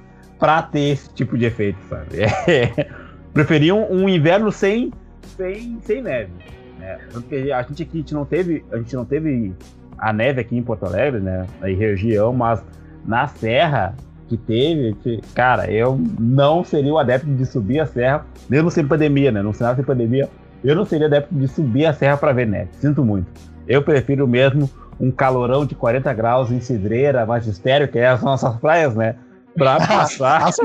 [0.45, 2.19] pra ter esse tipo de efeito, sabe?
[2.47, 2.87] É,
[3.33, 4.93] preferiam um inverno sem,
[5.39, 6.31] sem, sem neve.
[6.79, 6.99] Né?
[7.11, 8.63] Porque a gente aqui a gente não teve.
[8.71, 9.55] A gente não teve
[9.97, 11.47] a neve aqui em Porto Alegre, né?
[11.63, 12.63] Na região, mas
[13.07, 13.97] na serra
[14.29, 14.95] que teve,
[15.35, 19.43] cara, eu não seria o adepto de subir a serra, mesmo sem pandemia, né?
[19.43, 20.29] Não cenário sem pandemia,
[20.63, 22.69] eu não seria adepto de subir a serra para ver neve.
[22.73, 23.27] Sinto muito.
[23.67, 24.69] Eu prefiro mesmo
[25.01, 29.17] um calorão de 40 graus em Cidreira, Magistério, que é as nossas praias, né?
[29.57, 30.49] Pra passar.
[30.49, 30.59] As,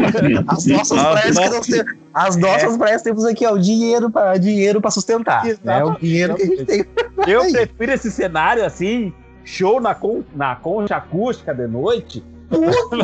[0.47, 1.93] as nossas praias que nós temos.
[2.13, 2.77] As nossas é.
[2.77, 5.43] praias temos aqui, ó, o dinheiro para dinheiro para sustentar.
[5.47, 6.85] É o dinheiro que a gente tem.
[7.27, 12.23] Eu prefiro esse cenário assim, show na, con, na concha acústica de noite.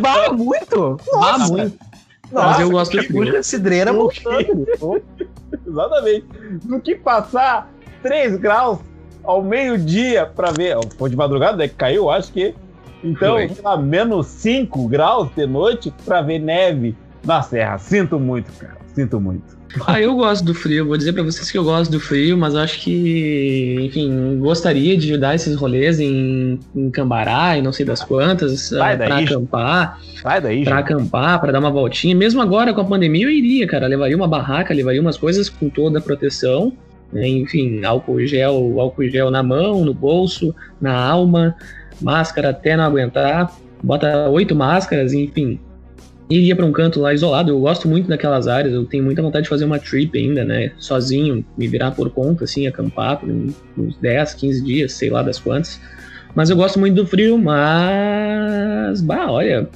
[0.02, 0.98] Bah, muito!
[1.14, 1.78] Bah, muito.
[2.32, 3.92] Nossa, Mas eu gosto de concha cidreira
[5.68, 6.26] Exatamente.
[6.64, 7.70] Do que passar
[8.02, 8.80] 3 graus
[9.24, 10.78] ao meio-dia para ver.
[10.98, 11.68] Foi de madrugada, né?
[11.68, 12.56] Que caiu, acho que
[13.06, 17.78] então, sei lá, menos 5 graus de noite para ver neve na serra.
[17.78, 18.78] Sinto muito, cara.
[18.94, 19.56] Sinto muito.
[19.88, 20.86] Ah, eu gosto do frio.
[20.86, 25.18] Vou dizer para vocês que eu gosto do frio, mas acho que, enfim, gostaria de
[25.18, 29.26] dar esses rolês em, em Cambará e não sei das quantas, Vai pra daí.
[29.26, 30.00] acampar.
[30.22, 30.94] Sai daí, Pra gente.
[30.94, 32.16] acampar, pra dar uma voltinha.
[32.16, 33.86] Mesmo agora com a pandemia, eu iria, cara.
[33.88, 36.72] Levaria uma barraca, levaria umas coisas com toda a proteção.
[37.12, 37.28] Né?
[37.28, 41.54] Enfim, álcool gel, álcool gel na mão, no bolso, na alma
[42.02, 43.52] máscara até não aguentar,
[43.84, 45.60] bota oito máscaras, enfim.
[46.30, 47.52] E ia para um canto lá isolado.
[47.52, 50.72] Eu gosto muito daquelas áreas, eu tenho muita vontade de fazer uma trip ainda, né?
[50.78, 55.40] Sozinho, me virar por conta, assim, acampar por uns 10, 15 dias, sei lá das
[55.40, 55.80] quantas.
[56.36, 59.00] Mas eu gosto muito do frio, mas.
[59.02, 59.70] Bah, olha.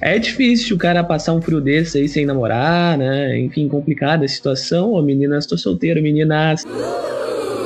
[0.00, 3.38] É difícil o cara passar um frio desse aí sem namorar, né?
[3.38, 4.92] Enfim, complicada a situação.
[4.92, 6.64] Ô, meninas, estou solteiro, meninas.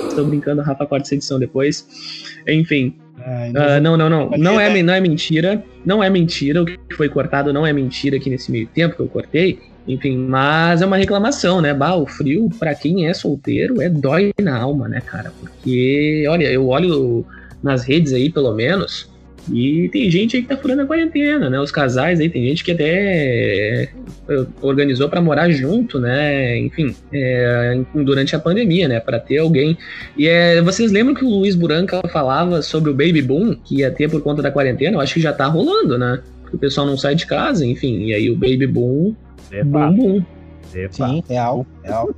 [0.08, 1.86] Estou brincando, Rafa essa edição depois.
[2.48, 4.30] Enfim, uh, não, não, não.
[4.30, 5.62] Não é, não é mentira.
[5.84, 6.62] Não é mentira.
[6.62, 9.58] O que foi cortado não é mentira aqui nesse meio tempo que eu cortei.
[9.86, 11.72] Enfim, mas é uma reclamação, né?
[11.74, 15.32] Bah, o frio, para quem é solteiro, é dói na alma, né, cara?
[15.40, 17.24] Porque, olha, eu olho
[17.62, 19.10] nas redes aí, pelo menos,
[19.52, 21.58] e tem gente aí que tá furando a quarentena, né?
[21.60, 23.88] Os casais aí, tem gente que até é,
[24.60, 26.58] organizou para morar junto, né?
[26.58, 29.00] Enfim, é, durante a pandemia, né?
[29.00, 29.76] Para ter alguém.
[30.16, 33.90] E é, vocês lembram que o Luiz Buranca falava sobre o baby boom que ia
[33.90, 34.96] ter por conta da quarentena?
[34.96, 36.20] Eu acho que já tá rolando, né?
[36.52, 38.04] o pessoal não sai de casa, enfim.
[38.04, 39.14] E aí o baby boom.
[39.64, 40.24] Boom, boom.
[40.90, 42.10] Sim, real, real.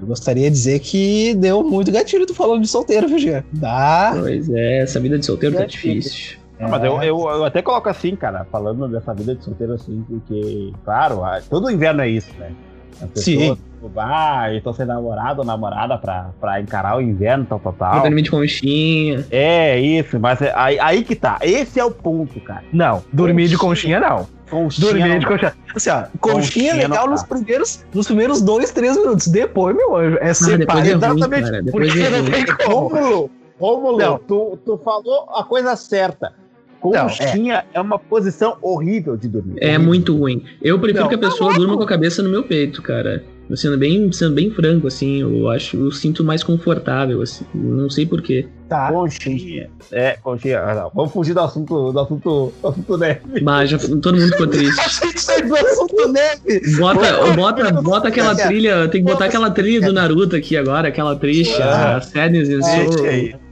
[0.00, 4.16] Eu gostaria de dizer que deu muito gatilho tu falando de solteiro, viu, Dá.
[4.18, 6.39] Pois é, essa vida de solteiro tá difícil.
[6.60, 6.68] É.
[6.68, 10.72] Mas eu, eu, eu, até coloco assim, cara, falando dessa vida de solteiro assim, porque,
[10.84, 12.52] claro, todo inverno é isso, né?
[13.00, 13.58] As pessoas, Sim.
[13.96, 18.02] Ah, eu tô sem namorado ou namorada pra, pra encarar o inverno, tal, tal, tal.
[18.02, 19.24] Dormir de conchinha.
[19.30, 21.38] É, isso, mas é, aí, aí que tá.
[21.40, 22.62] Esse é o ponto, cara.
[22.70, 23.48] Não, dormir conchinha.
[23.48, 24.28] de conchinha não.
[24.50, 25.54] Conchinha dormir de conchinha.
[25.74, 29.28] Assim, ó, conchinha, conchinha legal nos primeiros, nos primeiros dois, três minutos.
[29.28, 31.50] Depois, meu anjo, é separar é exatamente.
[31.50, 33.30] Ruim, porque é não tem como.
[33.58, 36.34] Rômulo, tu, tu falou a coisa certa.
[36.80, 37.78] Conchinha é.
[37.78, 37.80] é.
[37.80, 39.56] uma posição horrível de dormir.
[39.60, 39.86] É horrível.
[39.86, 40.44] muito ruim.
[40.62, 43.22] Eu prefiro não, que a pessoa durma com a cabeça no meu peito, cara.
[43.54, 48.06] Sendo bem, sendo bem franco, assim, eu acho, eu sinto mais confortável, assim, não sei
[48.06, 48.46] porquê.
[48.68, 48.92] Tá.
[48.92, 49.68] Conchinha.
[49.90, 50.60] É, conchinha.
[50.60, 53.20] Ah, vamos fugir do assunto, do assunto, do assunto neve.
[53.42, 54.76] Mas já, todo mundo ficou triste.
[55.48, 56.76] do assunto neve.
[56.78, 61.16] Bota, bota, bota aquela trilha, tem que botar aquela trilha do Naruto aqui agora, aquela
[61.16, 63.49] triste, ah, a Sadness and Soul.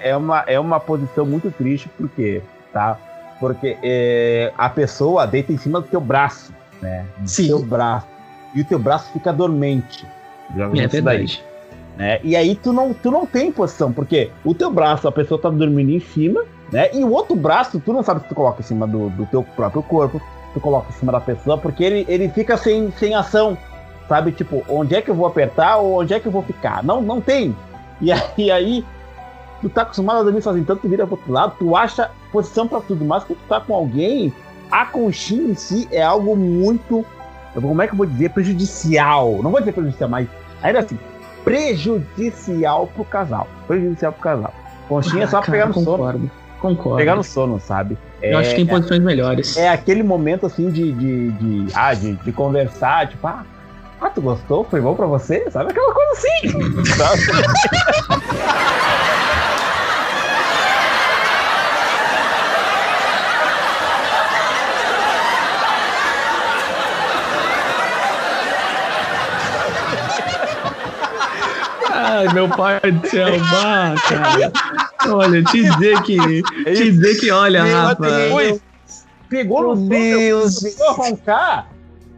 [0.00, 2.98] É uma, é uma posição muito triste, porque, tá?
[3.38, 7.06] Porque é, a pessoa deita em cima do teu braço, né?
[7.18, 7.46] Do Sim.
[7.48, 8.06] teu braço.
[8.54, 10.06] E o teu braço fica dormente.
[10.56, 11.42] É verdade.
[11.96, 12.18] Né?
[12.22, 15.50] E aí tu não, tu não tem posição, porque o teu braço, a pessoa tá
[15.50, 16.88] dormindo em cima, né?
[16.94, 19.42] E o outro braço, tu não sabe se tu coloca em cima do, do teu
[19.42, 20.20] próprio corpo,
[20.54, 23.56] tu coloca em cima da pessoa, porque ele, ele fica sem, sem ação,
[24.08, 24.32] sabe?
[24.32, 26.82] Tipo, onde é que eu vou apertar ou onde é que eu vou ficar?
[26.82, 27.54] Não, não tem.
[28.00, 28.84] E aí, e aí
[29.60, 32.66] tu tá acostumado a dormir sozinho, então tu vira pro outro lado, tu acha posição
[32.66, 34.32] para tudo, mas quando tu tá com alguém,
[34.70, 37.04] a conchinha em si é algo muito,
[37.54, 39.40] como é que eu vou dizer, prejudicial.
[39.42, 40.28] Não vou dizer prejudicial, mas
[40.62, 40.98] ainda assim,
[41.44, 43.48] prejudicial pro casal.
[43.66, 44.54] Prejudicial pro casal.
[44.88, 46.30] Conchinha ah, é só cara, pegar no concordo, sono.
[46.60, 46.96] Concordo.
[46.96, 47.96] Pegar no sono, sabe?
[48.22, 49.56] Eu é, acho que tem posições é, melhores.
[49.56, 53.44] É aquele momento assim de, de, de, ah, de, de conversar, tipo, ah,
[54.00, 54.64] ah, tu gostou?
[54.64, 55.48] Foi bom pra você?
[55.50, 56.84] Sabe aquela coisa assim?
[56.96, 57.20] sabe?
[72.10, 74.52] Ai, meu pai do céu, bah, cara.
[75.14, 76.42] Olha, te dizer que.
[76.64, 78.04] Te dizer que, olha, Rafa.
[79.28, 80.58] Pegou no Deus.
[80.58, 81.68] Pegou a roncar.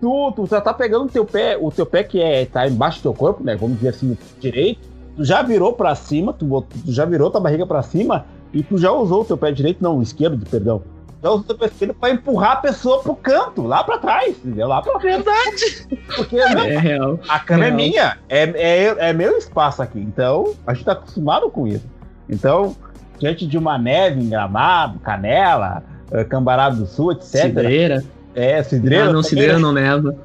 [0.01, 3.01] Tu, tu já tá pegando o teu pé, o teu pé que é, tá embaixo
[3.01, 3.55] do teu corpo, né?
[3.55, 4.89] Vamos dizer assim, direito.
[5.15, 8.79] Tu já virou pra cima, tu, tu já virou tua barriga pra cima e tu
[8.79, 10.83] já usou o teu pé direito, não, esquerdo, perdão
[11.23, 14.37] já usa o teu pé esquerdo pra empurrar a pessoa pro canto, lá pra trás,
[14.45, 14.67] entendeu?
[14.67, 15.87] Lá pra Verdade.
[16.17, 17.21] Porque é real.
[17.29, 20.01] a cama é, é minha, é, é, é meu espaço aqui.
[20.01, 21.87] Então, a gente tá acostumado com isso.
[22.29, 22.75] Então,
[23.21, 27.43] diante de uma neve em gramado, canela, eh, cambará do sul, etc.
[27.43, 28.05] Cidreira.
[28.35, 29.11] É, cidreira.
[29.11, 30.17] Ah, não, cidreira não neva.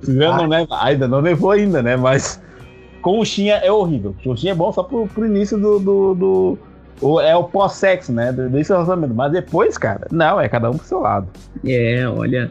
[0.00, 0.38] cidreira ah.
[0.38, 0.82] não neva.
[0.82, 1.96] Ainda não nevou ainda, né?
[1.96, 2.40] Mas
[3.02, 4.14] conchinha é horrível.
[4.24, 6.58] Conchinha é bom só pro, pro início do, do, do
[7.22, 8.32] é o pós-sexo, né?
[8.32, 9.14] Desse relacionamento.
[9.14, 11.28] Mas depois, cara, não, é cada um pro seu lado.
[11.64, 12.50] É, olha,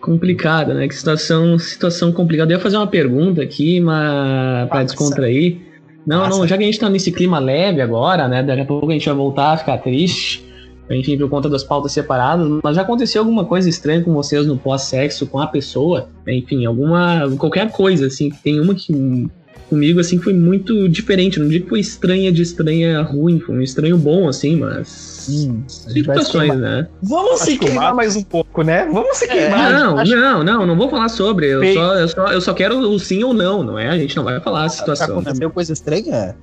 [0.00, 0.88] complicado, né?
[0.88, 2.52] Que situação, situação complicada.
[2.52, 5.58] Eu ia fazer uma pergunta aqui, mas para descontrair.
[6.06, 6.38] Não, Nossa.
[6.38, 8.42] não, já que a gente tá nesse clima leve agora, né?
[8.42, 10.48] Daqui a pouco a gente vai voltar a ficar triste.
[10.90, 14.56] Enfim, por conta das pautas separadas, mas já aconteceu alguma coisa estranha com vocês no
[14.56, 16.08] pós-sexo com a pessoa?
[16.26, 17.30] Enfim, alguma.
[17.38, 19.30] qualquer coisa, assim, tem uma que
[19.70, 21.40] comigo, assim, foi muito diferente.
[21.40, 25.26] Não digo que foi estranha de estranha ruim, foi um estranho bom, assim, mas.
[25.30, 26.86] Hum, situações, né?
[27.02, 28.86] Vamos se queimar mais um pouco, né?
[28.92, 29.72] Vamos se queimar.
[29.72, 31.46] Não, Acho- não, não, não vou falar sobre.
[31.46, 33.88] Eu só, eu, só, eu só quero o sim ou não, não é?
[33.88, 35.18] A gente não vai falar a situação.
[35.18, 36.36] Aconteceu coisa estranha?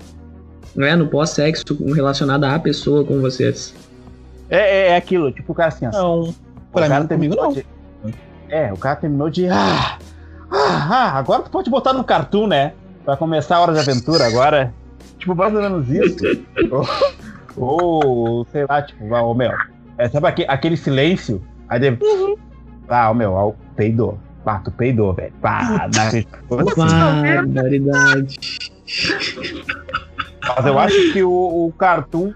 [0.76, 1.64] Não é no pós-sexo
[1.94, 3.74] relacionada à pessoa com vocês.
[4.50, 5.92] É, é, é aquilo, tipo o cara assim, ó.
[5.92, 6.20] Não.
[6.30, 6.34] o
[6.72, 7.52] Pra cara mim, comigo não.
[7.52, 7.66] de-
[8.50, 9.48] É, o cara terminou de.
[9.48, 9.98] Ah,
[10.50, 12.72] ah, ah, agora tu pode botar no cartoon, né?
[13.08, 14.74] Pra começar a hora de aventura agora.
[15.18, 16.18] Tipo, mais ou menos isso.
[17.56, 18.04] ou,
[18.36, 19.50] ou, sei lá, tipo, ah, ô meu.
[19.98, 21.42] É, sabe aque- aquele silêncio?
[21.70, 22.00] Aí deve.
[22.90, 24.20] Ah, ô meu, ó, peidou.
[24.44, 25.32] Pá, tu peidou, velho.
[25.42, 26.12] Pá, na...
[27.54, 28.36] Barbaridade.
[30.58, 31.32] Mas eu acho que o,
[31.68, 32.34] o cartoon.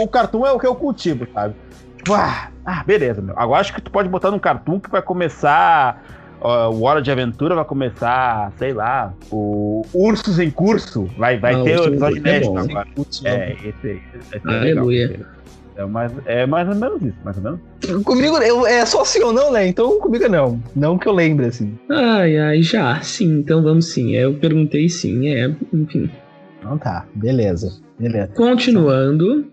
[0.00, 1.54] O cartoon é o que eu cultivo, sabe?
[1.98, 3.38] Tipo, ah, ah, beleza, meu.
[3.38, 6.02] Agora acho que tu pode botar no cartoon que vai começar.
[6.40, 11.08] O Hora de Aventura vai começar, sei lá, o Ursos em Curso.
[11.16, 12.58] Vai, vai Ah, ter o episódio é inédito bom.
[12.58, 12.86] agora.
[13.24, 14.00] É, esse aí.
[14.34, 15.26] Esse é Aleluia.
[15.78, 17.60] É mais, é mais ou menos isso, mais ou menos.
[18.04, 19.66] Comigo eu- é só sim ou não, né?
[19.68, 20.58] Então comigo não.
[20.74, 21.78] Não que eu lembre, assim.
[21.90, 22.98] Ai, ai, já.
[23.02, 24.12] Sim, então vamos sim.
[24.12, 25.54] Eu perguntei sim, é.
[25.74, 26.08] Enfim.
[26.58, 27.78] Então tá, beleza.
[27.98, 28.28] Beleza.
[28.34, 29.46] Continuando.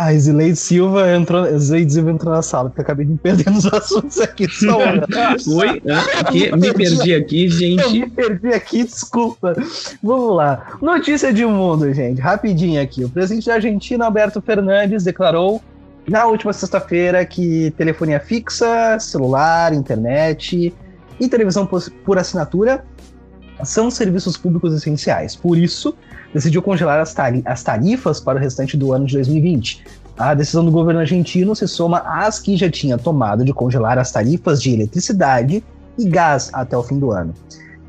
[0.00, 3.50] Ah, Zileide Silva entrou, Zileide Silva entrou na sala, porque eu acabei de me perder
[3.50, 4.46] nos assuntos aqui.
[4.48, 4.78] Só.
[5.56, 5.82] Oi?
[5.90, 8.00] Ah, que- me perdi aqui, Eu gente.
[8.00, 9.54] me perdi aqui, desculpa.
[10.00, 10.78] Vamos lá.
[10.80, 12.20] Notícia de mundo, gente.
[12.20, 13.02] Rapidinho aqui.
[13.04, 15.60] O presidente da Argentina, Alberto Fernandes, declarou
[16.08, 20.72] na última sexta-feira que telefonia fixa, celular, internet
[21.18, 21.66] e televisão
[22.04, 22.84] por assinatura
[23.64, 25.34] são serviços públicos essenciais.
[25.34, 25.92] Por isso,
[26.32, 29.84] decidiu congelar as, tari- as tarifas para o restante do ano de 2020.
[30.18, 34.10] A decisão do governo argentino se soma às que já tinha tomado de congelar as
[34.10, 35.64] tarifas de eletricidade
[35.96, 37.32] e gás até o fim do ano.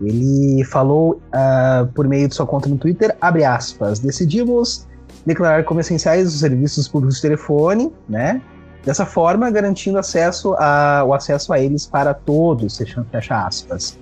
[0.02, 4.88] Ele falou ah, por meio de sua conta no Twitter, abre aspas, decidimos
[5.25, 8.41] declarar como essenciais os serviços públicos de telefone, né?
[8.86, 13.97] Dessa forma, garantindo acesso a, o acesso a eles para todos, fecha, fecha aspas.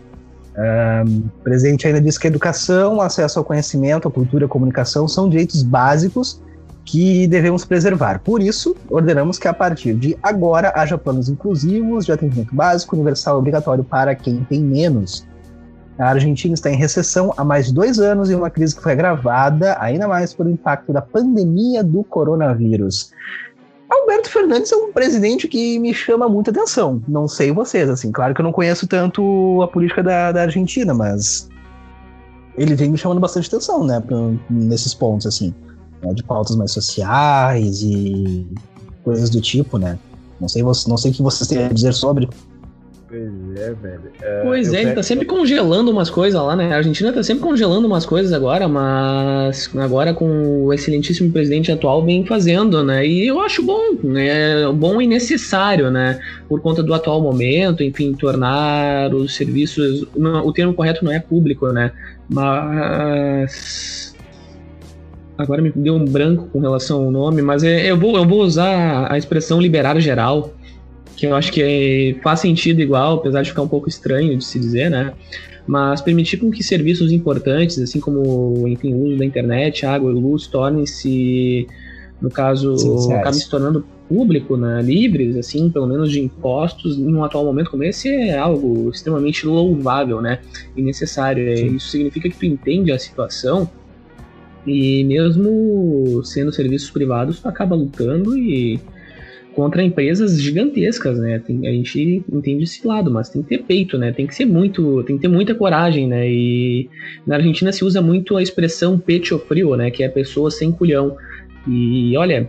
[0.58, 5.08] O presidente ainda disse que a educação, acesso ao conhecimento, à cultura e à comunicação
[5.08, 6.42] são direitos básicos
[6.84, 8.20] que devemos preservar.
[8.20, 13.38] Por isso, ordenamos que a partir de agora haja planos inclusivos de atendimento básico, universal
[13.38, 15.28] obrigatório para quem tem menos.
[16.00, 18.94] A Argentina está em recessão há mais de dois anos e uma crise que foi
[18.94, 23.12] agravada ainda mais pelo impacto da pandemia do coronavírus.
[23.90, 27.02] Alberto Fernandes é um presidente que me chama muita atenção.
[27.08, 28.12] Não sei vocês, assim.
[28.12, 31.50] Claro que eu não conheço tanto a política da, da Argentina, mas
[32.58, 34.04] ele vem me chamando bastante atenção, né?
[34.50, 35.54] nesses pontos, assim.
[36.02, 38.46] né, de pautas mais sociais e
[39.04, 39.98] coisas do tipo, né?
[40.40, 42.30] Não sei, não sei o que vocês têm a dizer sobre.
[43.10, 44.02] Pois é, velho.
[44.44, 46.74] Pois é, ele tá sempre congelando umas coisas lá, né?
[46.74, 52.04] A Argentina tá sempre congelando umas coisas agora, mas agora com o excelentíssimo presidente atual
[52.04, 53.08] vem fazendo, né?
[53.08, 54.70] E eu acho bom, né?
[54.74, 56.20] Bom e necessário, né?
[56.50, 60.06] Por conta do atual momento, enfim, tornar os serviços.
[60.14, 61.94] o termo correto não é público, né?
[62.30, 64.14] Mas.
[65.38, 68.42] Agora me deu um branco com relação ao nome, mas é- eu vou, eu vou
[68.42, 70.52] usar a expressão liberar geral,
[71.18, 74.46] que eu acho que é- faz sentido igual, apesar de ficar um pouco estranho de
[74.46, 75.14] se dizer, né?
[75.66, 80.14] Mas permitir com que serviços importantes, assim como, enfim, o uso da internet, água e
[80.14, 81.68] luz, tornem-se,
[82.22, 84.82] no caso, acabem se tornando público, né?
[84.82, 90.22] livres, assim, pelo menos de impostos, num atual momento como esse, é algo extremamente louvável,
[90.22, 90.40] né?
[90.76, 91.46] E necessário.
[91.50, 91.76] É, Sim.
[91.76, 93.70] Isso significa que tu entende a situação
[94.66, 98.80] e mesmo sendo serviços privados, tu acaba lutando e
[99.58, 101.40] contra empresas gigantescas, né?
[101.40, 104.12] Tem- a gente entende esse lado, mas tem que ter peito, né?
[104.12, 106.30] Tem que ser muito, tem que ter muita coragem, né?
[106.30, 106.88] E
[107.26, 109.90] na Argentina se usa muito a expressão pecho frio, né?
[109.90, 111.18] Que é pessoa sem culhão.
[111.68, 112.48] E olha,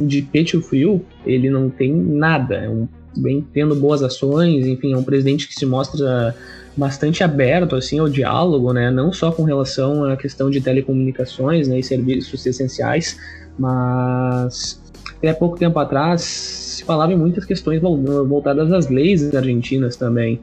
[0.00, 2.56] de pecho frio ele não tem nada.
[2.56, 6.34] É um, vem tendo boas ações, enfim, é um presidente que se mostra
[6.76, 8.90] bastante aberto assim ao diálogo, né?
[8.90, 13.16] Não só com relação à questão de telecomunicações, né, e serviços essenciais,
[13.56, 14.87] mas
[15.18, 20.40] até pouco tempo atrás se falava em muitas questões vol- voltadas às leis argentinas também.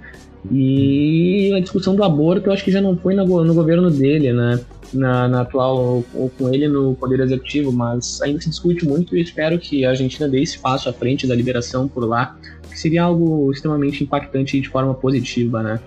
[0.51, 4.59] E a discussão do aborto eu acho que já não foi no governo dele, né?
[4.93, 9.21] Na, na atual, ou com ele no Poder Executivo, mas ainda se discute muito e
[9.21, 12.37] espero que a Argentina dê esse passo à frente da liberação por lá,
[12.69, 15.79] que seria algo extremamente impactante de forma positiva, né?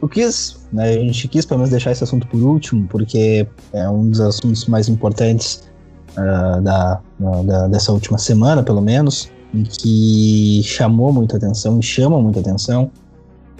[0.00, 3.88] Eu quis, né, a gente quis pelo menos deixar esse assunto por último, porque é
[3.88, 5.68] um dos assuntos mais importantes
[6.16, 7.00] ah, da,
[7.42, 12.90] da- dessa última semana, pelo menos, e que chamou muita atenção e chama muita atenção,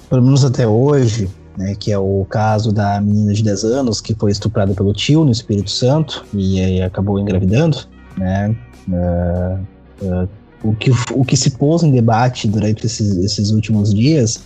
[0.08, 4.14] pelo menos até hoje, né, que é o caso da menina de 10 anos que
[4.14, 7.78] foi estuprada pelo tio no Espírito Santo e aí acabou engravidando,
[8.16, 8.54] né?
[8.88, 10.28] Uh, uh,
[10.62, 14.42] o, que, o que se pôs em debate durante esses, esses últimos dias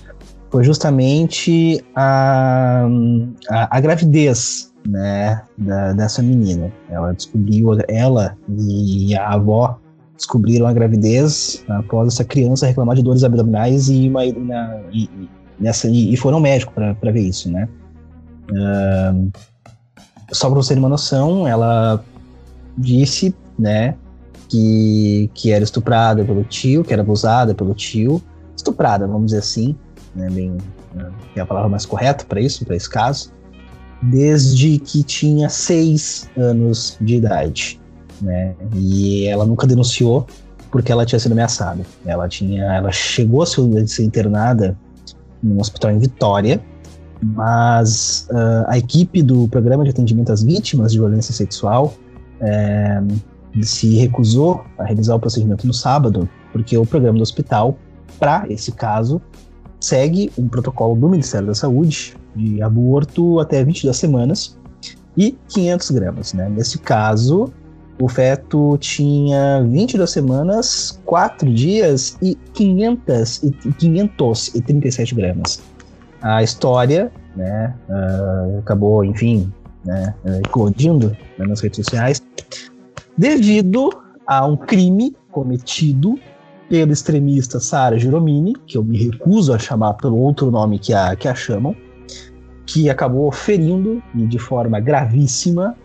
[0.51, 2.87] foi justamente a,
[3.51, 6.73] a, a gravidez né, da, dessa menina.
[6.89, 9.79] Ela descobriu, ela e a avó
[10.17, 15.09] descobriram a gravidez após essa criança reclamar de dores abdominais e, uma, na, e,
[15.59, 17.69] nessa, e, foram ao médico para ver isso, né?
[18.51, 19.33] Uh,
[20.33, 22.03] só para você ter uma noção, ela
[22.77, 23.97] disse, né,
[24.49, 28.23] que, que era estuprada pelo tio, que era abusada pelo tio,
[28.57, 29.77] estuprada, vamos dizer assim,
[30.15, 30.57] né, bem,
[31.35, 33.33] é a palavra mais correta para isso, para esse caso,
[34.11, 37.81] desde que tinha seis anos de idade,
[38.21, 40.27] né, e ela nunca denunciou
[40.71, 41.83] porque ela tinha sido ameaçada.
[42.05, 43.63] Ela tinha, ela chegou a ser,
[44.03, 44.77] internada
[45.41, 46.61] num hospital em Vitória,
[47.23, 51.95] mas uh, a equipe do programa de atendimento às vítimas de violência sexual
[52.41, 53.01] é,
[53.63, 57.79] se recusou a realizar o procedimento no sábado, porque o programa do hospital,
[58.19, 59.23] para esse caso,
[59.79, 64.59] segue um protocolo do Ministério da Saúde de aborto até 22 semanas
[65.17, 66.33] e 500 gramas.
[66.33, 66.49] Né?
[66.49, 67.53] Nesse caso,
[68.01, 75.63] o feto tinha 22 semanas, 4 dias e 500 e 537 gramas.
[76.21, 79.53] A história, né, uh, acabou, enfim,
[79.85, 80.15] né,
[80.45, 82.23] eclodindo né, nas redes sociais,
[83.17, 83.91] devido
[84.27, 86.19] a um crime cometido
[86.69, 91.15] pela extremista Sara Giromini, que eu me recuso a chamar pelo outro nome que a,
[91.15, 91.77] que a chamam,
[92.67, 95.77] que acabou ferindo de forma gravíssima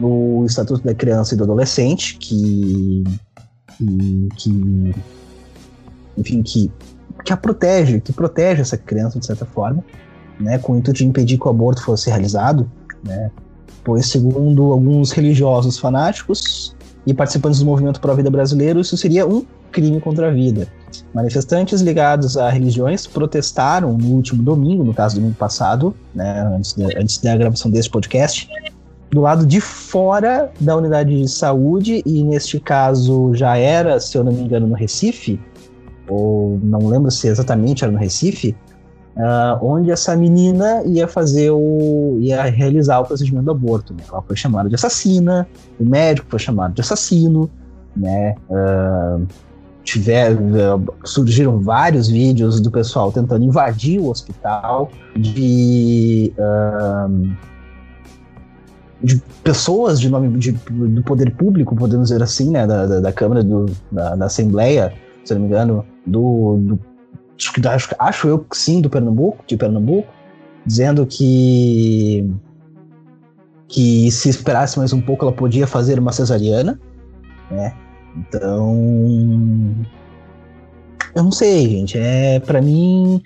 [0.00, 3.04] o Estatuto da Criança e do Adolescente, que,
[3.78, 4.94] que, que
[6.18, 6.70] enfim, que,
[7.24, 9.82] que a protege, que protege essa criança de certa forma,
[10.38, 12.70] né, com o intuito de impedir que o aborto fosse realizado,
[13.02, 13.30] né,
[13.82, 16.76] pois segundo alguns religiosos fanáticos,
[17.06, 20.66] e participantes do movimento pró-vida brasileiro, isso seria um crime contra a vida.
[21.14, 26.84] Manifestantes ligados a religiões protestaram no último domingo, no caso domingo passado, né, antes, de,
[26.98, 28.48] antes da gravação deste podcast,
[29.10, 34.24] do lado de fora da unidade de saúde, e neste caso já era, se eu
[34.24, 35.40] não me engano, no Recife,
[36.08, 38.56] ou não lembro se exatamente era no Recife,
[39.16, 42.18] uh, onde essa menina ia fazer o.
[42.20, 43.94] ia realizar o procedimento do aborto.
[43.94, 44.02] Né?
[44.08, 45.48] Ela foi chamada de assassina,
[45.80, 47.50] o médico foi chamado de assassino,
[47.96, 48.34] né?
[48.48, 49.26] Uh,
[49.86, 57.36] tiver, uh, surgiram vários vídeos do pessoal tentando invadir o hospital, de, uh,
[59.00, 63.12] de pessoas de nome de, do poder público, podemos dizer assim, né, da, da, da
[63.12, 64.92] Câmara, do, da, da, Assembleia,
[65.24, 70.08] se não me engano, do, do acho, acho eu que sim, do Pernambuco, de Pernambuco,
[70.66, 72.28] dizendo que
[73.68, 76.78] que se esperasse mais um pouco ela podia fazer uma cesariana,
[77.50, 77.74] né?
[78.16, 78.74] Então,
[81.14, 81.98] eu não sei, gente.
[81.98, 83.22] É para mim,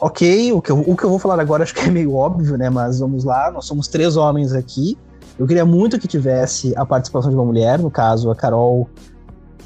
[0.00, 0.52] ok.
[0.52, 2.70] O que, eu, o que eu vou falar agora acho que é meio óbvio, né?
[2.70, 3.50] Mas vamos lá.
[3.50, 4.96] Nós somos três homens aqui.
[5.38, 7.78] Eu queria muito que tivesse a participação de uma mulher.
[7.78, 8.88] No caso, a Carol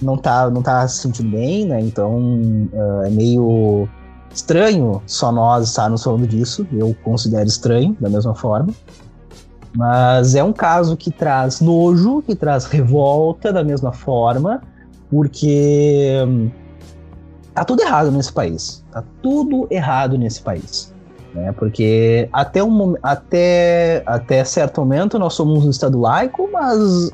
[0.01, 1.81] não tá, não tá se sentindo bem, né?
[1.81, 2.19] Então
[2.73, 3.89] uh, é meio
[4.35, 6.67] estranho só nós estarmos falando disso.
[6.73, 8.75] Eu considero estranho da mesma forma.
[9.75, 14.63] Mas é um caso que traz nojo, que traz revolta da mesma forma,
[15.11, 16.51] porque hum,
[17.55, 18.85] tá tudo errado nesse país.
[18.93, 20.93] Tá tudo errado nesse país.
[21.35, 21.53] Né?
[21.53, 27.11] Porque até, um, até, até certo momento nós somos um Estado laico, mas,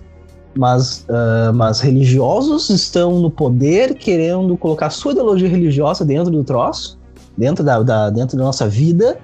[0.56, 6.98] mas, uh, mas religiosos estão no poder querendo colocar sua ideologia religiosa dentro do troço,
[7.36, 9.16] dentro da, da dentro da nossa vida,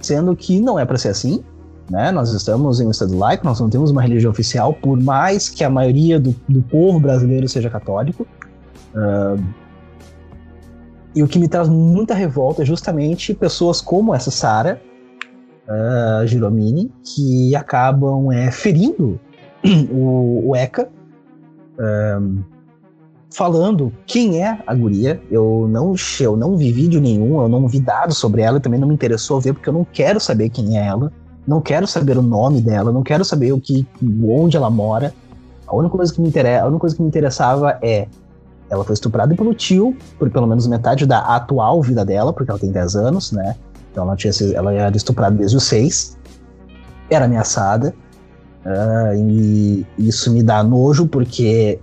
[0.00, 1.42] sendo que não é para ser assim.
[1.90, 2.10] Né?
[2.10, 5.64] Nós estamos em um estado laico, nós não temos uma religião oficial, por mais que
[5.64, 8.26] a maioria do, do povo brasileiro seja católico.
[8.94, 9.42] Uh,
[11.14, 14.80] e o que me traz muita revolta é justamente pessoas como essa Sara
[15.68, 19.20] uh, Giromini, que acabam é, ferindo
[19.90, 20.88] o, o ECA,
[21.78, 22.44] uh,
[23.30, 25.20] falando quem é a guria.
[25.30, 28.88] Eu não, eu não vi vídeo nenhum, eu não vi dados sobre ela, também não
[28.88, 31.12] me interessou ver, porque eu não quero saber quem é ela.
[31.46, 33.86] Não quero saber o nome dela, não quero saber o que,
[34.24, 35.12] onde ela mora.
[35.66, 38.06] A única coisa que me interessa, a única coisa que me interessava é
[38.70, 42.58] ela foi estuprada pelo tio por pelo menos metade da atual vida dela, porque ela
[42.58, 43.54] tem 10 anos, né?
[43.90, 46.16] Então ela tinha ela era estuprada desde os 6.
[47.10, 47.94] Era ameaçada.
[48.64, 51.80] Uh, e isso me dá nojo porque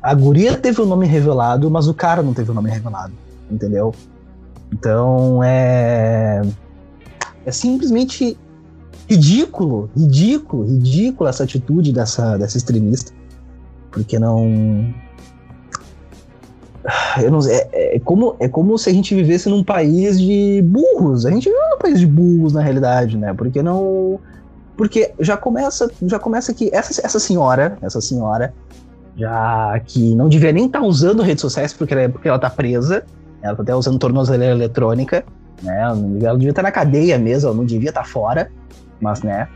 [0.00, 3.12] a guria teve o nome revelado, mas o cara não teve o nome revelado,
[3.50, 3.92] entendeu?
[4.72, 6.40] Então é
[7.44, 8.38] é simplesmente
[9.10, 13.12] ridículo, ridículo, ridículo essa atitude dessa, dessa extremista.
[13.90, 14.94] Porque não.
[17.20, 21.26] Eu não é, é, como, é como se a gente vivesse num país de burros.
[21.26, 23.34] A gente vive num país de burros, na realidade, né?
[23.34, 24.20] Porque não.
[24.76, 28.54] Porque já começa, já começa que essa, essa senhora, essa senhora,
[29.16, 32.48] já que não devia nem estar tá usando redes sociais porque ela, porque ela tá
[32.48, 33.04] presa,
[33.42, 35.24] ela tá até usando tornozeleira eletrônica,
[35.62, 35.82] né?
[35.82, 38.50] Ela devia estar tá na cadeia mesmo, ela não devia estar tá fora,
[39.00, 39.48] mas né.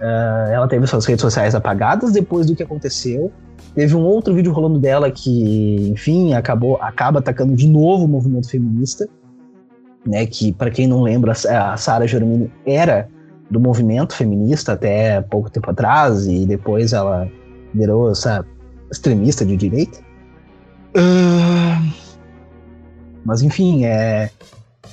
[0.00, 3.32] Uh, ela teve suas redes sociais apagadas depois do que aconteceu.
[3.74, 8.48] Teve um outro vídeo rolando dela que, enfim, acabou acaba atacando de novo o movimento
[8.48, 9.08] feminista,
[10.06, 10.24] né?
[10.26, 13.08] Que para quem não lembra, a Sara Germini era
[13.50, 17.28] do movimento feminista até pouco tempo atrás e depois ela
[17.74, 18.44] virou essa
[18.90, 19.98] extremista de direita.
[20.96, 21.92] Uh,
[23.24, 24.30] mas enfim, é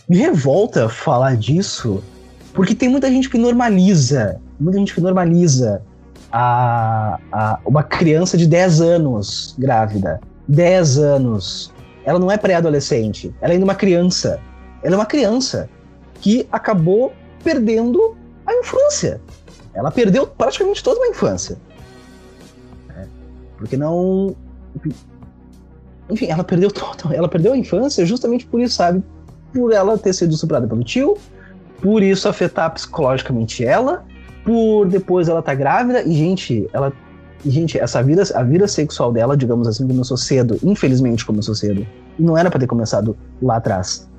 [0.08, 2.04] me revolta falar disso
[2.56, 5.82] porque tem muita gente que normaliza, muita gente que normaliza
[6.32, 10.22] a, a uma criança de 10 anos grávida.
[10.48, 11.74] 10 anos.
[12.06, 14.40] Ela não é pré-adolescente, ela é ainda uma criança.
[14.82, 15.70] Ela é uma criança
[16.22, 17.12] que acabou
[17.44, 19.20] perdendo a infância.
[19.74, 21.58] Ela perdeu praticamente toda uma infância.
[22.96, 23.06] É,
[23.58, 24.34] porque não.
[26.10, 29.04] Enfim, ela perdeu toda, ela perdeu a infância justamente por isso, sabe?
[29.52, 31.18] Por ela ter sido estuprada pelo tio,
[31.82, 34.04] por isso afetar psicologicamente ela,
[34.44, 36.92] por depois ela tá grávida e gente, ela
[37.46, 41.86] e, gente, essa vida, a vida sexual dela, digamos assim, começou cedo, infelizmente começou cedo,
[42.18, 44.10] e não era para ter começado lá atrás,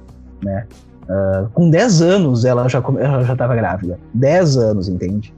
[0.42, 0.64] né?
[1.08, 3.98] Uh, com 10 anos ela já, ela já tava grávida.
[4.14, 5.34] 10 anos, entende?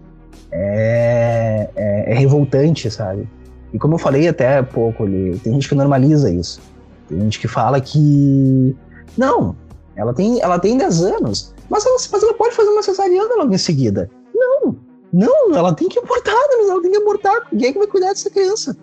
[0.50, 3.28] É, é, é, revoltante, sabe?
[3.72, 6.60] E como eu falei até há pouco ali, tem gente que normaliza isso.
[7.06, 8.74] Tem gente que fala que.
[9.16, 9.54] Não,
[9.99, 13.53] ela tem, ela tem 10 anos, mas ela, mas ela pode fazer uma cesariana logo
[13.53, 14.11] em seguida.
[14.34, 14.76] Não,
[15.12, 17.49] não, ela tem que abortar, mas ela tem que abortar.
[17.51, 18.76] Quem é que vai cuidar dessa criança?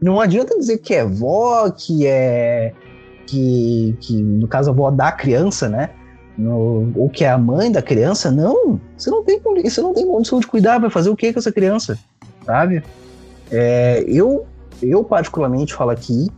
[0.00, 2.72] Não adianta dizer que é vó, que é.
[3.26, 5.90] Que, que no caso a avó da criança, né?
[6.36, 8.80] no, ou que é a mãe da criança, não.
[8.96, 11.52] Você não tem, você não tem condição de cuidar, vai fazer o que com essa
[11.52, 11.98] criança,
[12.44, 12.82] sabe?
[13.50, 14.46] É, eu,
[14.82, 16.30] eu particularmente falo aqui,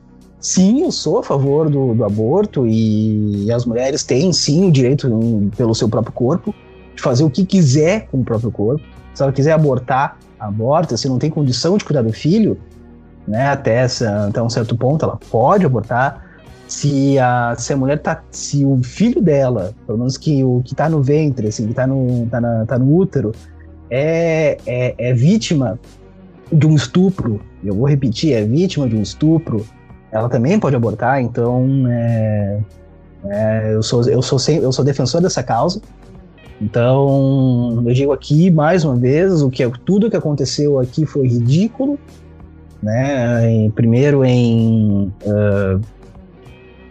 [0.45, 5.09] sim, eu sou a favor do, do aborto e, as mulheres têm sim o direito
[5.57, 6.55] pelo seu próprio corpo
[6.95, 8.84] de fazer o que quiser com o próprio corpo.
[9.14, 10.99] Se ela quiser abortar, aborta.
[10.99, 12.59] Se não tem condição de cuidar do filho,
[13.26, 16.22] né, até, essa, até um certo ponto, ela pode abortar
[16.68, 18.22] se a, se a mulher tá.
[18.30, 21.86] Se o filho dela, pelo menos que o que tá no ventre, assim, que tá
[21.86, 23.32] no, tá na, tá no útero,
[23.88, 25.80] é, é, é vítima
[26.53, 29.64] de um estupro, eu vou repetir, é vítima de um estupro,
[30.15, 32.61] ela também pode abortar, então é,
[33.25, 35.83] é, eu, sou, eu, sou, eu sou defensor dessa causa.
[36.62, 41.99] Então, eu digo aqui mais uma vez, o que tudo que aconteceu aqui foi ridículo,
[42.81, 43.51] né?
[43.51, 45.81] Em, primeiro em uh,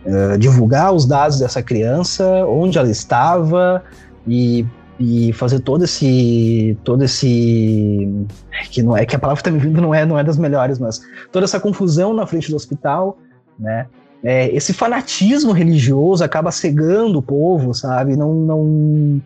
[0.06, 3.82] uh, divulgar os dados dessa criança, onde ela estava
[4.28, 4.66] e,
[5.00, 8.26] e fazer todo esse todo esse
[8.70, 10.38] que não é que a palavra que está me vindo não é não é das
[10.38, 13.18] melhores, mas toda essa confusão na frente do hospital,
[13.60, 13.88] né?
[14.24, 18.16] É, esse fanatismo religioso acaba cegando o povo, sabe?
[18.16, 19.22] Não, não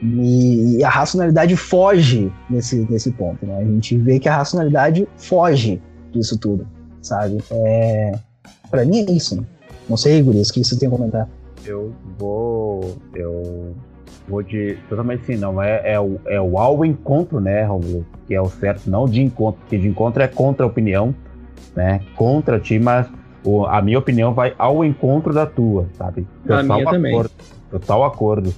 [0.00, 3.58] e, e, a racionalidade foge nesse, nesse ponto, né?
[3.58, 5.82] A gente vê que a racionalidade foge
[6.12, 6.68] disso tudo,
[7.02, 7.38] sabe?
[7.50, 8.12] É,
[8.70, 9.44] para mim é isso.
[9.88, 11.28] Não sei, Gurias, o que você tem a comentar?
[11.64, 12.96] Eu vou.
[13.14, 13.74] Eu
[14.28, 14.76] vou de.
[14.88, 15.62] Totalmente sim, não.
[15.62, 18.06] É, é, o, é o ao encontro, né, Romulo?
[18.26, 21.14] Que é o certo, não de encontro, porque de encontro é contra a opinião,
[21.74, 22.00] né?
[22.16, 23.08] Contra ti, mas
[23.44, 26.26] o, a minha opinião vai ao encontro da tua, sabe?
[26.42, 27.26] Total a minha acordo, também.
[27.70, 28.54] Total acordo.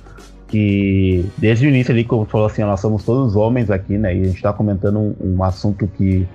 [0.48, 4.14] Que desde o início ali, como falou assim, nós somos todos homens aqui, né?
[4.16, 6.26] E a gente tá comentando um, um assunto que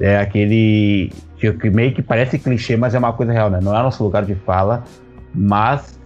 [0.00, 3.60] é aquele que meio que parece clichê, mas é uma coisa real, né?
[3.62, 4.84] Não é nosso lugar de fala,
[5.34, 5.98] mas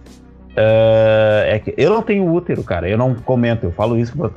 [0.57, 2.89] uh, é que eu não tenho útero, cara.
[2.89, 4.29] Eu não comento, eu falo isso para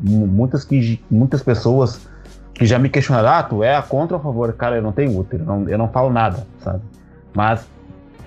[0.00, 2.08] muitas que muitas pessoas
[2.54, 4.52] que já me questionaram, ah, tu é contra ou a favor?
[4.52, 6.82] Cara, eu não tenho útero, não, eu não falo nada, sabe?
[7.34, 7.68] Mas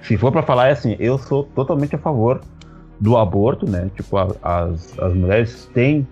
[0.02, 2.42] se for para falar é assim, eu sou totalmente a favor
[3.00, 3.90] do aborto, né?
[3.96, 6.08] Tipo, a, as, as mulheres têm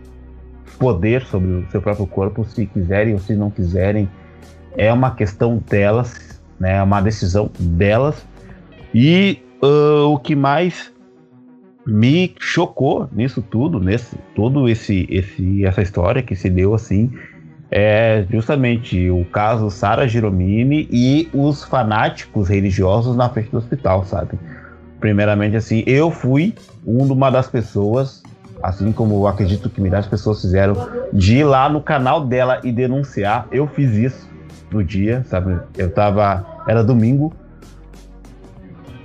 [0.77, 4.09] poder sobre o seu próprio corpo, se quiserem ou se não quiserem
[4.77, 6.77] é uma questão delas, né?
[6.77, 8.25] É uma decisão delas.
[8.93, 10.91] E uh, o que mais
[11.89, 17.11] me chocou nisso tudo, nesse todo esse, esse essa história que se deu assim,
[17.71, 24.39] é justamente o caso Sara Giromini e os fanáticos religiosos na frente do hospital, sabe?
[24.99, 26.53] Primeiramente assim, eu fui
[26.85, 28.23] uma das pessoas
[28.61, 30.75] assim como acredito que milhares de pessoas fizeram,
[31.13, 33.47] de ir lá no canal dela e denunciar.
[33.51, 34.29] Eu fiz isso
[34.71, 35.59] no dia, sabe?
[35.77, 36.45] Eu tava.
[36.67, 37.33] Era domingo.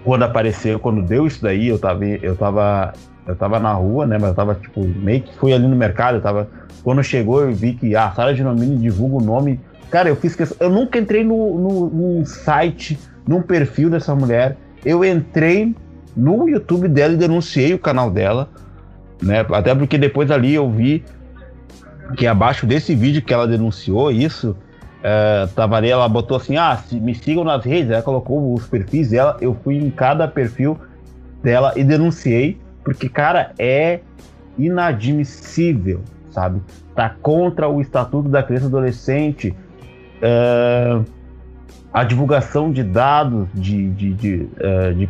[0.05, 2.93] Quando apareceu, quando deu isso daí, eu tava, eu tava,
[3.27, 4.19] eu tava na rua, né?
[4.19, 6.49] Mas eu tava, tipo, meio que fui ali no mercado, eu tava.
[6.83, 9.59] Quando chegou, eu vi que a Sara Ginomini divulga o nome.
[9.91, 10.69] Cara, eu fiz questão.
[10.69, 14.59] Eu nunca entrei no, no, num site, num perfil dessa mulher.
[14.85, 15.75] Eu entrei
[16.15, 18.51] no YouTube dela e denunciei o canal dela,
[19.23, 19.41] né?
[19.53, 21.03] Até porque depois ali eu vi
[22.17, 24.55] que abaixo desse vídeo que ela denunciou isso,
[25.07, 29.11] é, tava ali, ela botou assim, ah, me sigam nas redes, ela colocou os perfis
[29.11, 30.79] dela, eu fui em cada perfil
[31.43, 34.01] dela e denunciei, porque, cara, é
[34.57, 36.01] inadmissível,
[36.31, 36.63] sabe?
[36.95, 39.55] Tá contra o Estatuto da Criança e Adolescente,
[40.23, 41.01] é,
[41.93, 45.07] a divulgação de dados de, de, de, é, de,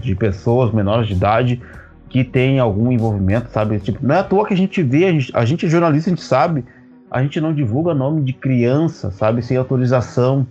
[0.00, 1.62] de, pessoas menores de idade
[2.08, 3.78] que têm algum envolvimento, sabe?
[3.78, 6.10] Tipo, não é à toa que a gente vê, a gente, a gente é jornalista,
[6.10, 6.64] a gente sabe
[7.10, 10.46] a gente não divulga nome de criança, sabe, sem autorização,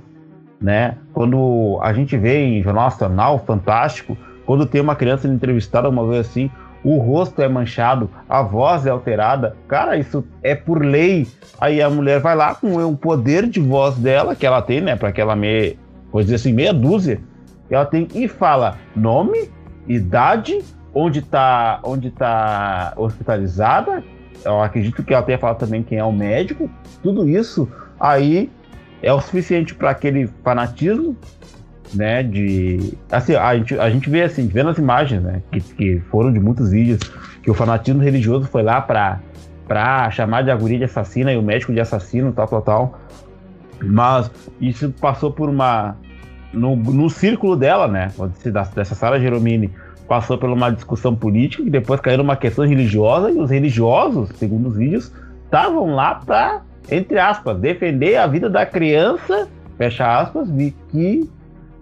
[0.60, 0.97] né?
[1.14, 6.28] Quando a gente vê em Jornal Nacional, fantástico, quando tem uma criança entrevistada uma vez
[6.28, 6.49] assim,
[6.84, 11.28] o rosto é manchado, a voz é alterada, cara, isso é por lei.
[11.60, 14.95] Aí a mulher vai lá com o poder de voz dela, que ela tem, né,
[14.95, 15.76] para aquela meia,
[16.12, 17.20] coisa assim, meia dúzia,
[17.70, 19.49] ela tem e fala nome,
[19.88, 24.03] idade, onde tá, onde tá hospitalizada,
[24.44, 26.70] eu acredito que ela tenha falado também quem é o médico,
[27.02, 27.70] tudo isso
[28.00, 28.50] aí
[29.02, 31.16] é o suficiente para aquele fanatismo,
[31.94, 32.24] né?
[32.24, 32.94] De.
[33.12, 35.42] Assim, a gente, a gente vê assim, vendo as imagens, né?
[35.52, 37.00] Que, que foram de muitos vídeos,
[37.44, 41.74] que o fanatismo religioso foi lá para chamar de agoria de assassina e o médico
[41.74, 43.00] de assassino, tal, tal, tal.
[43.84, 45.96] Mas isso passou por uma.
[46.52, 48.12] No, no círculo dela, né?
[48.74, 49.72] Dessa Sara Geromini
[50.08, 54.70] passou por uma discussão política que depois caiu numa questão religiosa e os religiosos, segundo
[54.70, 55.12] os vídeos,
[55.43, 59.47] estavam lá para, entre aspas, defender a vida da criança,
[59.78, 60.47] fecha aspas,
[60.89, 61.30] que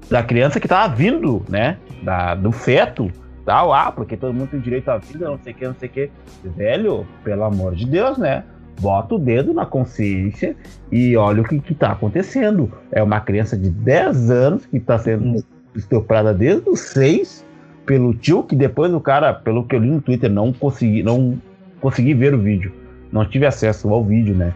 [0.09, 3.11] da criança que estava vindo, né, da, do feto,
[3.45, 5.89] tal, ah, porque todo mundo tem direito à vida, não sei o que, não sei
[5.89, 6.11] o que.
[6.55, 8.43] Velho, pelo amor de Deus, né?
[8.79, 10.55] Bota o dedo na consciência
[10.91, 12.71] e olha o que está acontecendo.
[12.91, 15.43] É uma criança de 10 anos que está sendo
[15.75, 17.42] estuprada desde os 6
[17.85, 21.39] pelo tio, que depois o cara, pelo que eu li no Twitter, não consegui, não
[21.81, 22.71] consegui ver o vídeo.
[23.11, 24.53] Não tive acesso ao vídeo, né?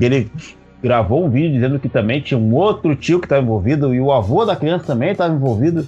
[0.00, 0.30] Ele
[0.82, 4.12] gravou um vídeo dizendo que também tinha um outro tio que estava envolvido e o
[4.12, 5.86] avô da criança também estava envolvido.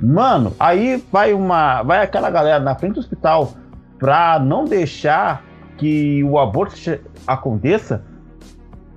[0.00, 3.52] Mano, aí vai uma, vai aquela galera na frente do hospital
[3.98, 5.44] pra não deixar
[5.76, 6.74] que o aborto
[7.26, 8.02] aconteça.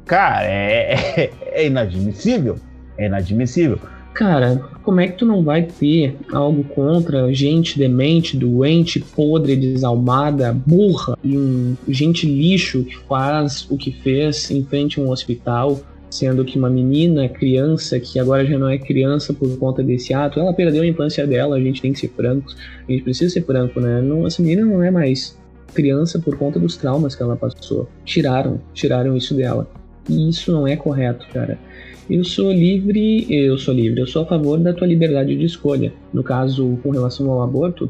[0.05, 2.57] Cara, é, é, é inadmissível.
[2.97, 3.79] É inadmissível.
[4.15, 10.53] Cara, como é que tu não vai ter algo contra gente demente, doente, podre, desalmada,
[10.53, 15.81] burra e um gente lixo que faz o que fez em frente a um hospital,
[16.09, 20.39] sendo que uma menina, criança, que agora já não é criança por conta desse ato,
[20.39, 22.55] ela perdeu a infância dela, a gente tem que ser francos,
[22.87, 24.01] a gente precisa ser franco, né?
[24.01, 25.37] Não, essa menina não é mais
[25.73, 27.89] criança por conta dos traumas que ela passou.
[28.05, 29.69] Tiraram, tiraram isso dela.
[30.09, 31.59] E isso não é correto, cara.
[32.09, 35.91] Eu sou livre, eu sou livre, eu sou a favor da tua liberdade de escolha.
[36.13, 37.89] No caso, com relação ao aborto,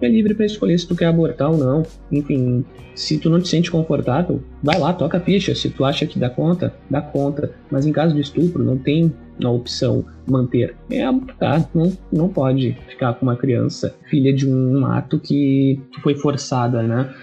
[0.00, 1.82] é livre para escolher se tu quer abortar ou não.
[2.10, 5.54] Enfim, se tu não te sente confortável, vai lá, toca a ficha.
[5.54, 7.52] Se tu acha que dá conta, dá conta.
[7.70, 9.12] Mas em caso de estupro, não tem
[9.44, 10.74] a opção manter.
[10.90, 16.14] É abortar, não, não pode ficar com uma criança, filha de um ato que foi
[16.14, 17.14] forçada, né?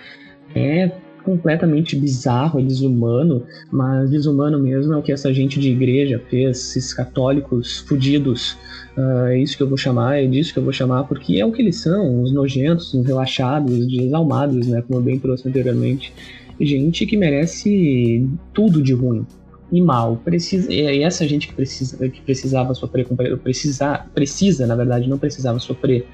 [0.56, 0.92] É
[1.24, 6.58] completamente bizarro, é desumano, mas desumano mesmo é o que essa gente de igreja fez,
[6.58, 8.58] esses católicos fudidos.
[8.98, 11.46] Uh, é isso que eu vou chamar, é disso que eu vou chamar, porque é
[11.46, 16.14] o que eles são, os nojentos, os relaxados, desalmados, né, como eu bem trouxe anteriormente.
[16.60, 19.26] Gente que merece tudo de ruim
[19.72, 20.18] e mal.
[20.18, 23.08] Precisa, é essa gente que, precisa, que precisava sofrer
[23.42, 26.06] precisa, precisa, na verdade, não precisava sofrer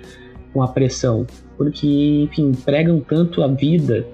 [0.53, 1.25] com a pressão,
[1.57, 1.87] porque,
[2.23, 4.05] enfim, pregam tanto a vida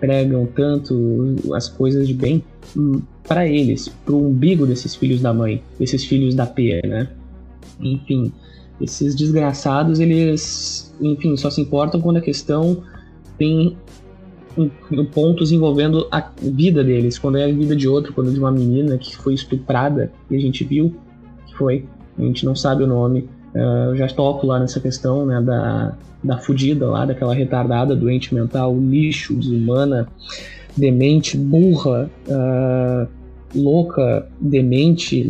[0.00, 2.42] pregam tanto as coisas de bem
[3.26, 7.08] para eles, pro umbigo desses filhos da mãe, desses filhos da P, né?
[7.80, 8.32] Enfim,
[8.80, 12.82] esses desgraçados, eles, enfim, só se importam quando a questão
[13.38, 13.76] tem
[15.12, 18.52] pontos envolvendo a vida deles, quando é a vida de outro, quando é de uma
[18.52, 20.94] menina que foi estuprada, e a gente viu
[21.46, 21.86] que foi,
[22.16, 25.94] a gente não sabe o nome, uh, eu já toco lá nessa questão, né, da,
[26.22, 30.08] da fudida lá, daquela retardada, doente mental, lixo, desumana,
[30.76, 33.08] demente, burra, uh,
[33.54, 35.22] louca, demente.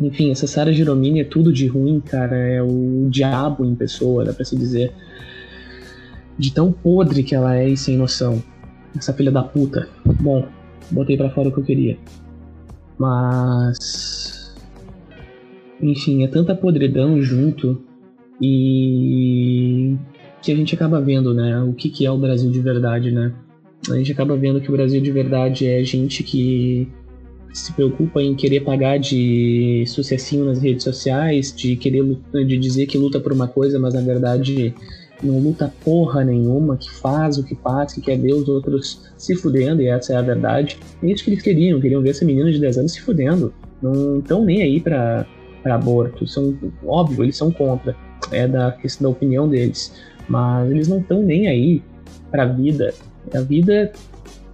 [0.00, 2.36] Enfim, essa Sarah Giromini é tudo de ruim, cara.
[2.36, 4.92] É o diabo em pessoa, dá pra se dizer.
[6.38, 8.42] De tão podre que ela é e sem noção.
[8.96, 9.88] Essa filha da puta.
[10.20, 10.46] Bom,
[10.90, 11.98] botei para fora o que eu queria.
[12.98, 13.78] Mas.
[15.82, 17.82] Enfim, é tanta podridão junto
[18.40, 19.96] e
[20.42, 21.62] que a gente acaba vendo, né?
[21.62, 23.32] O que, que é o Brasil de verdade, né?
[23.90, 26.88] A gente acaba vendo que o Brasil de verdade é gente que
[27.52, 32.04] se preocupa em querer pagar de sucessinho nas redes sociais, de querer
[32.46, 34.74] de dizer que luta por uma coisa, mas na verdade
[35.22, 39.34] não luta porra nenhuma, que faz o que faz, que quer ver os outros se
[39.34, 40.78] fudendo, e essa é a verdade.
[41.02, 43.52] É isso que eles queriam, queriam ver essa menina de 10 anos se fudendo.
[43.82, 45.26] Não estão nem aí pra,
[45.64, 46.26] aborto.
[46.26, 46.56] São,
[46.86, 47.96] óbvio, eles são contra.
[48.30, 49.94] É da questão da opinião deles.
[50.28, 51.82] Mas eles não estão nem aí
[52.30, 52.94] pra vida.
[53.34, 53.92] A vida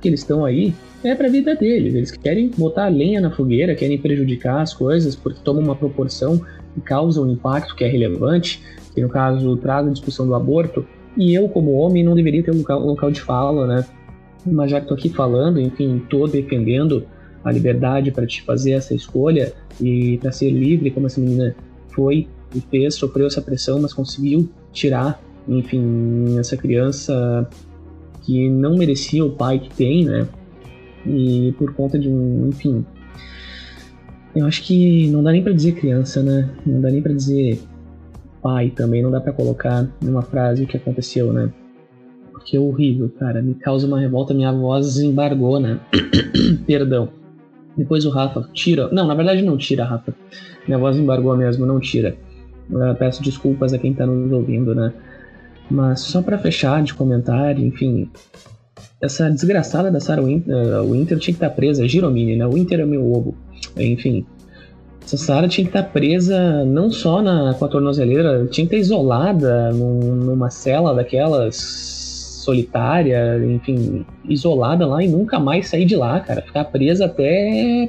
[0.01, 1.95] que eles estão aí é pra vida deles.
[1.95, 6.41] Eles querem botar lenha na fogueira, querem prejudicar as coisas porque tomam uma proporção
[6.77, 8.63] e causam um impacto que é relevante
[8.97, 10.85] que no caso traz a discussão do aborto,
[11.19, 13.85] e eu, como homem, não deveria ter um local, um local de fala, né?
[14.45, 17.05] Mas já que estou aqui falando, enfim, estou defendendo
[17.47, 21.55] a liberdade para te fazer essa escolha e para ser livre, como essa menina
[21.95, 27.49] foi e fez, sofreu essa pressão, mas conseguiu tirar, enfim, essa criança
[28.23, 30.27] que não merecia o pai que tem, né?
[31.07, 32.85] E por conta de um, enfim,
[34.35, 36.51] eu acho que não dá nem para dizer criança, né?
[36.67, 37.61] Não dá nem para dizer
[38.43, 41.53] pai também não dá para colocar numa frase o que aconteceu, né?
[42.31, 43.43] Porque é horrível, cara.
[43.43, 45.81] Me causa uma revolta, minha voz embargou, né?
[46.67, 47.09] Perdão.
[47.77, 48.89] Depois o Rafa tira.
[48.91, 50.15] Não, na verdade não tira, Rafa.
[50.67, 52.17] Minha voz embargou mesmo, não tira.
[52.71, 54.93] Eu peço desculpas a quem tá nos ouvindo, né?
[55.71, 58.11] Mas só para fechar de comentário, enfim.
[59.01, 62.47] Essa desgraçada da Sarah Winter, uh, tinha que estar tá presa, Giromini, né?
[62.47, 63.35] O Winter é meu ovo.
[63.77, 64.25] Enfim,
[65.07, 68.77] essa Sarah tinha que estar presa não só na, com a tornozeleira, tinha que estar
[68.77, 71.96] isolada num, numa cela daquelas
[72.47, 76.41] solitária, enfim, isolada lá e nunca mais sair de lá, cara.
[76.41, 77.89] Ficar presa até,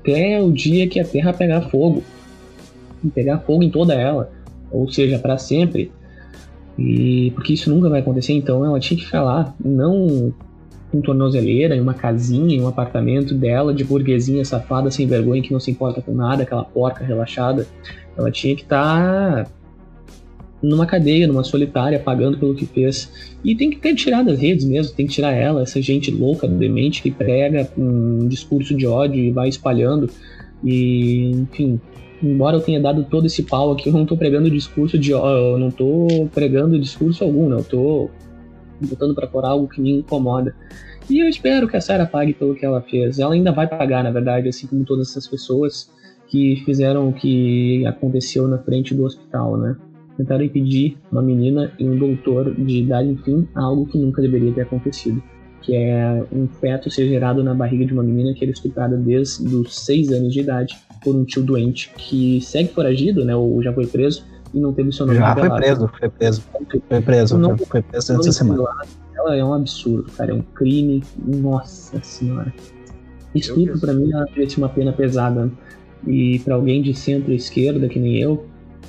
[0.00, 2.02] até o dia que a Terra pegar fogo.
[3.14, 4.30] Pegar fogo em toda ela.
[4.70, 5.92] Ou seja, para sempre.
[6.76, 10.32] E porque isso nunca vai acontecer, então ela tinha que ficar lá, não
[10.90, 15.52] com tornozeleira, em uma casinha, em um apartamento dela, de burguesinha safada, sem vergonha, que
[15.52, 17.66] não se importa com nada, aquela porca relaxada.
[18.16, 19.50] Ela tinha que estar tá
[20.62, 23.10] numa cadeia, numa solitária, pagando pelo que fez.
[23.44, 26.48] E tem que ter tirado das redes mesmo, tem que tirar ela, essa gente louca,
[26.48, 30.10] demente, que prega um discurso de ódio e vai espalhando.
[30.64, 31.80] E, enfim,
[32.22, 35.58] embora eu tenha dado todo esse pau aqui, eu não tô pregando discurso de eu
[35.58, 37.56] não tô pregando discurso algum, né?
[37.56, 38.10] Eu tô
[38.80, 40.54] botando para fora algo que me incomoda.
[41.08, 43.18] E eu espero que a Sarah pague pelo que ela fez.
[43.18, 45.90] Ela ainda vai pagar, na verdade, assim como todas essas pessoas
[46.28, 49.76] que fizeram o que aconteceu na frente do hospital, né?
[50.18, 54.52] Tentaram impedir uma menina e um doutor de dar enfim a algo que nunca deveria
[54.52, 55.22] ter acontecido,
[55.62, 59.54] que é um feto ser gerado na barriga de uma menina que era estuprada desde
[59.54, 63.36] os seis anos de idade por um tio doente que segue foragido, né?
[63.36, 65.50] Ou já foi preso e não teve seu nome Já revelado.
[65.50, 66.42] foi preso, foi preso.
[66.88, 68.64] Foi preso, não, foi, preso essa semana.
[69.16, 71.00] Ela é um absurdo, cara, é um crime.
[71.24, 72.52] Nossa senhora.
[73.34, 75.48] Estupro para mim é uma pena pesada.
[76.06, 78.46] E para alguém de centro-esquerda, que nem eu,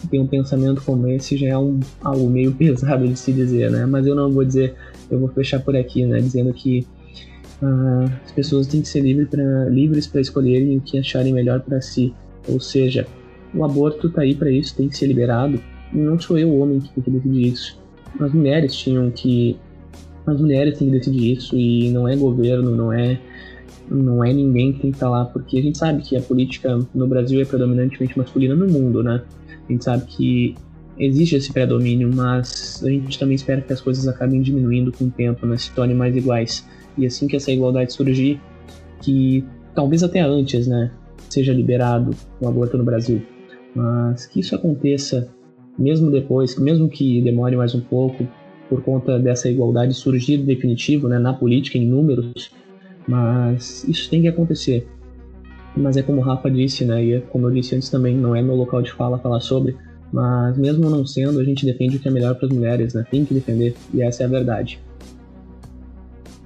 [0.07, 3.85] tem um pensamento como esse, já é um, algo meio pesado de se dizer, né?
[3.85, 4.75] Mas eu não vou dizer,
[5.09, 6.19] eu vou fechar por aqui, né?
[6.19, 6.85] Dizendo que
[7.61, 11.61] uh, as pessoas têm que ser livres para livres para escolherem o que acharem melhor
[11.61, 12.13] para si.
[12.47, 13.07] Ou seja,
[13.53, 15.61] o aborto está aí para isso, tem que ser liberado.
[15.91, 17.79] Não sou eu o homem que tem que decidir isso.
[18.19, 19.57] As mulheres tinham que.
[20.25, 23.19] As mulheres têm que decidir isso e não é governo, não é
[23.89, 26.21] não é ninguém que tem que estar tá lá, porque a gente sabe que a
[26.21, 29.23] política no Brasil é predominantemente masculina no mundo, né?
[29.69, 30.55] A gente sabe que
[30.97, 35.11] existe esse predomínio, mas a gente também espera que as coisas acabem diminuindo com o
[35.11, 35.57] tempo, né?
[35.57, 36.67] Se tornem mais iguais.
[36.97, 38.41] E assim que essa igualdade surgir,
[39.01, 39.45] que
[39.75, 40.91] talvez até antes, né?
[41.29, 42.11] Seja liberado
[42.41, 43.21] o aborto no Brasil.
[43.75, 45.29] Mas que isso aconteça
[45.77, 48.27] mesmo depois, mesmo que demore mais um pouco,
[48.69, 52.51] por conta dessa igualdade surgir definitivo né, na política, em números,
[53.07, 54.87] mas isso tem que acontecer.
[55.79, 58.35] Mas é como o Rafa disse, né, e é como eu disse antes também, não
[58.35, 59.77] é meu local de fala falar sobre,
[60.11, 63.05] mas mesmo não sendo, a gente defende o que é melhor para as mulheres, né?
[63.09, 64.81] Tem que defender, e essa é a verdade.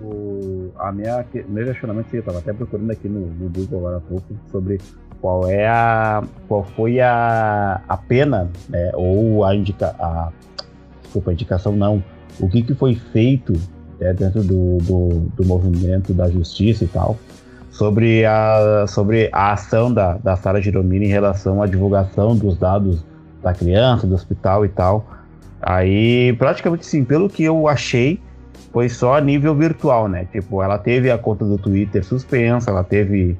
[0.02, 4.02] O, a minha, meu questionamento, eu estava até procurando aqui no, no Google agora há
[4.02, 4.80] pouco, sobre
[5.24, 10.32] qual é a qual foi a, a pena né, ou a indica a
[11.02, 12.04] desculpa, a indicação não
[12.42, 13.54] o que, que foi feito
[14.02, 17.18] né, dentro do, do, do, movimento da justiça e tal
[17.74, 23.04] sobre a sobre a ação da, da Sara Giromini em relação à divulgação dos dados
[23.42, 25.06] da criança do hospital e tal
[25.66, 28.20] Aí, praticamente sim, pelo que eu achei,
[28.74, 30.28] foi só a nível virtual, né?
[30.30, 33.38] Tipo, ela teve a conta do Twitter suspensa, ela teve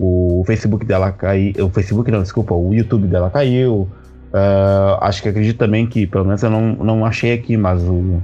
[0.00, 3.86] o Facebook dela caiu, o Facebook não, desculpa, o YouTube dela caiu.
[4.32, 8.22] Uh, acho que acredito também que, pelo menos eu não, não achei aqui, mas o,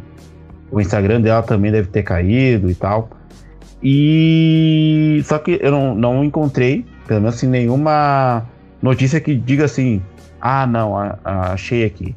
[0.71, 3.11] o Instagram dela também deve ter caído e tal.
[3.83, 8.47] E só que eu não, não encontrei, pelo menos assim, nenhuma
[8.81, 10.01] notícia que diga assim,
[10.41, 12.15] ah não, a, a, achei aqui.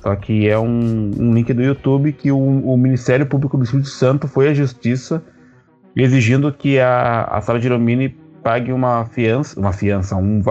[0.00, 3.88] Só que é um, um link do YouTube que o, o, Ministério Público do Espírito
[3.88, 5.22] Santo foi à justiça
[5.94, 8.08] exigindo que a, a Sara Giromini
[8.42, 10.42] pague uma fiança, uma fiança, um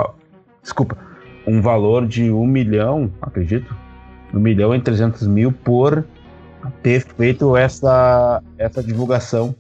[0.62, 0.98] desculpa,
[1.46, 3.76] um valor de um milhão, acredito,
[4.34, 6.06] um milhão e trezentos mil por
[6.84, 9.56] ter feito essa, essa divulgação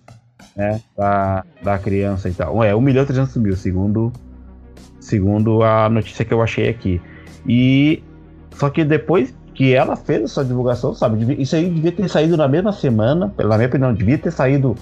[0.55, 2.63] né, da, da criança e tal.
[2.63, 4.11] É, um milhão e trezentos mil, segundo,
[4.99, 7.01] segundo a notícia que eu achei aqui.
[7.47, 8.03] E
[8.53, 11.35] só que depois que ela fez essa divulgação, sabe?
[11.41, 14.75] Isso aí devia ter saído na mesma semana, pela minha opinião, devia ter saído.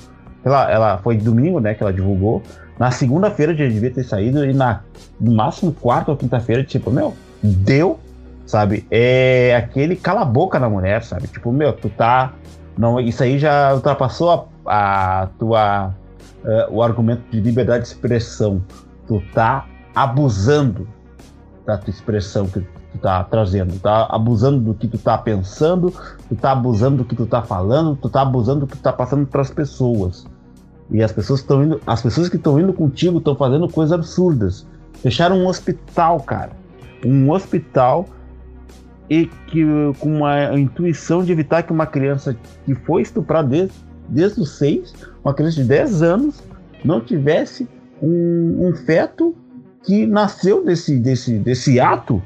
[0.44, 2.42] Ela, ela foi domingo, né, que ela divulgou.
[2.78, 4.82] Na segunda-feira já devia ter saído e na
[5.20, 8.00] no máximo quarta ou quinta-feira, tipo, meu, deu,
[8.46, 8.86] sabe?
[8.90, 11.28] É aquele cala boca na mulher, sabe?
[11.28, 12.34] Tipo, meu, tu tá
[12.80, 15.96] não, isso aí já ultrapassou a, a tua
[16.44, 18.62] uh, o argumento de liberdade de expressão.
[19.08, 19.66] Tu tá
[19.96, 20.88] abusando
[21.66, 25.92] da tua expressão que tu tá trazendo, tu tá abusando do que tu tá pensando,
[26.28, 28.94] tu tá abusando do que tu tá falando, tu tá abusando do que tu tá
[28.94, 30.26] passando para as pessoas.
[30.92, 34.68] E as pessoas estão indo, as pessoas que estão indo contigo estão fazendo coisas absurdas.
[35.02, 36.52] Fecharam um hospital, cara.
[37.06, 38.06] Um hospital
[39.10, 39.66] e que
[40.00, 43.70] com uma intuição de evitar que uma criança que foi estuprada
[44.10, 44.94] desde, os seis,
[45.24, 46.44] uma criança de 10 anos,
[46.84, 47.68] não tivesse
[48.02, 49.36] um, um feto
[49.84, 52.22] que nasceu desse, desse, desse ato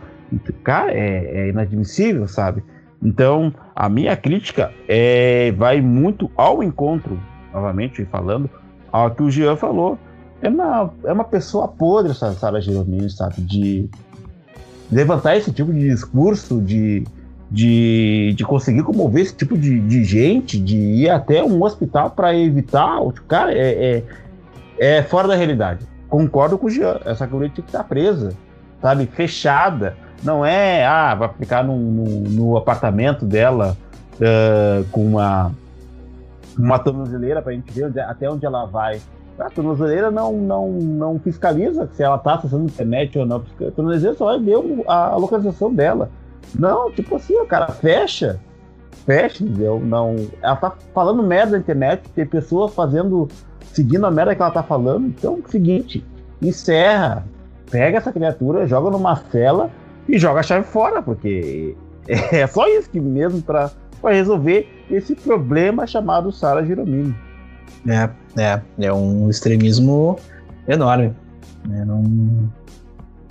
[0.64, 2.64] cara, é, é inadmissível, sabe?
[3.02, 7.20] Então, a minha crítica é, vai muito ao encontro,
[7.54, 8.50] novamente falando,
[8.92, 9.98] ao que o Jean falou.
[10.42, 13.42] É uma, é uma pessoa podre essa Sara Giromini, sabe?
[13.42, 13.90] De
[14.92, 17.04] levantar esse tipo de discurso, de,
[17.54, 22.36] de, de conseguir comover esse tipo de, de gente, de ir até um hospital para
[22.36, 23.00] evitar.
[23.28, 24.02] Cara, é,
[24.80, 25.86] é, é, fora da realidade.
[26.10, 28.34] Concordo com o Jean, essa guria tinha que estar presa,
[28.82, 29.06] sabe?
[29.06, 33.78] Fechada não é, ah, vai ficar no, no, no apartamento dela
[34.16, 35.52] uh, com uma,
[36.58, 39.00] uma tornozeleira para a gente ver onde, até onde ela vai.
[39.38, 43.44] A tornozeleira não, não, não fiscaliza se ela está acessando internet ou não.
[43.68, 44.56] A tornozeleira só vai ver
[44.88, 46.10] a localização dela.
[46.58, 48.40] Não, tipo assim, o cara fecha,
[49.06, 49.80] fecha, entendeu?
[49.80, 53.28] Não, ela tá falando merda na internet, tem pessoas fazendo,
[53.72, 55.08] seguindo a merda que ela tá falando.
[55.08, 56.06] Então, é o seguinte,
[56.42, 57.26] encerra,
[57.70, 59.72] pega essa criatura, joga numa cela
[60.08, 61.76] e joga a chave fora, porque
[62.08, 63.72] é só isso que mesmo para
[64.04, 67.16] resolver esse problema chamado Sara Giromini.
[67.88, 68.10] É,
[68.42, 70.18] é, é um extremismo
[70.68, 71.14] enorme.
[71.72, 72.04] É, não,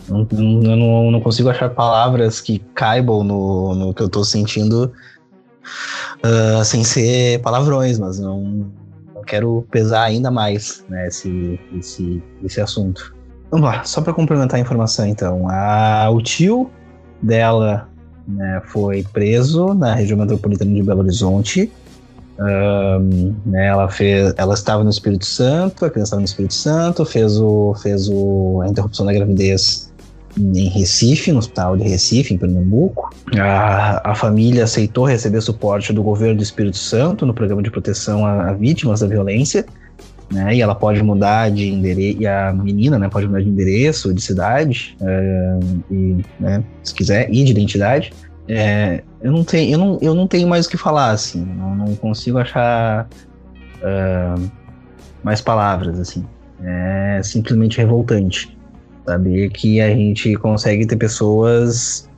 [0.09, 4.93] não, eu não, não consigo achar palavras que caibam no, no que eu tô sentindo
[6.25, 8.67] uh, sem ser palavrões, mas não,
[9.15, 13.15] não quero pesar ainda mais né, esse, esse, esse assunto.
[13.51, 15.47] Vamos lá, só para complementar a informação então.
[15.49, 16.71] A, o tio
[17.23, 17.89] dela
[18.27, 21.71] né, foi preso na região metropolitana de Belo Horizonte.
[22.41, 27.05] Um, né, ela fez, ela estava no Espírito Santo, a criança estava no Espírito Santo,
[27.05, 29.92] fez, o, fez o, a interrupção da gravidez
[30.39, 33.11] em Recife, no hospital de Recife, em Pernambuco.
[33.39, 38.25] A, a família aceitou receber suporte do governo do Espírito Santo no programa de proteção
[38.25, 39.67] a, a vítimas da violência
[40.33, 40.55] né?
[40.55, 44.21] E ela pode mudar de endereço, e a menina, né, pode mudar de endereço, de
[44.23, 45.59] cidade, é,
[45.91, 48.13] e, né, se quiser, e de identidade.
[48.49, 51.77] É, eu não tenho, eu não, eu não tenho mais o que falar, assim, não,
[51.77, 53.07] não consigo achar
[53.83, 54.51] uh,
[55.23, 56.25] mais palavras, assim.
[56.65, 58.57] É simplesmente revoltante
[59.05, 62.09] saber que a gente consegue ter pessoas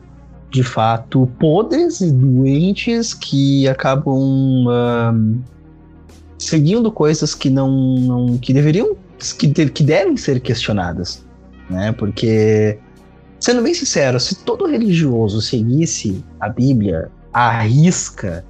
[0.51, 4.65] de fato podres e doentes que acabam
[6.39, 8.97] seguindo coisas que não, não que deveriam
[9.39, 11.25] que, que devem ser questionadas,
[11.71, 11.93] né?
[11.93, 12.79] Porque
[13.41, 18.45] sendo bem sincero, se todo religioso seguisse a Bíblia à risca,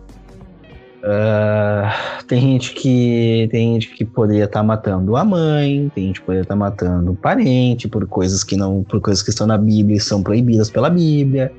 [1.05, 6.21] uh, tem gente que tem gente que poderia estar tá matando a mãe, tem gente
[6.21, 9.47] que poderia estar tá matando o parente por coisas que não por coisas que estão
[9.47, 11.53] na Bíblia e são proibidas pela Bíblia,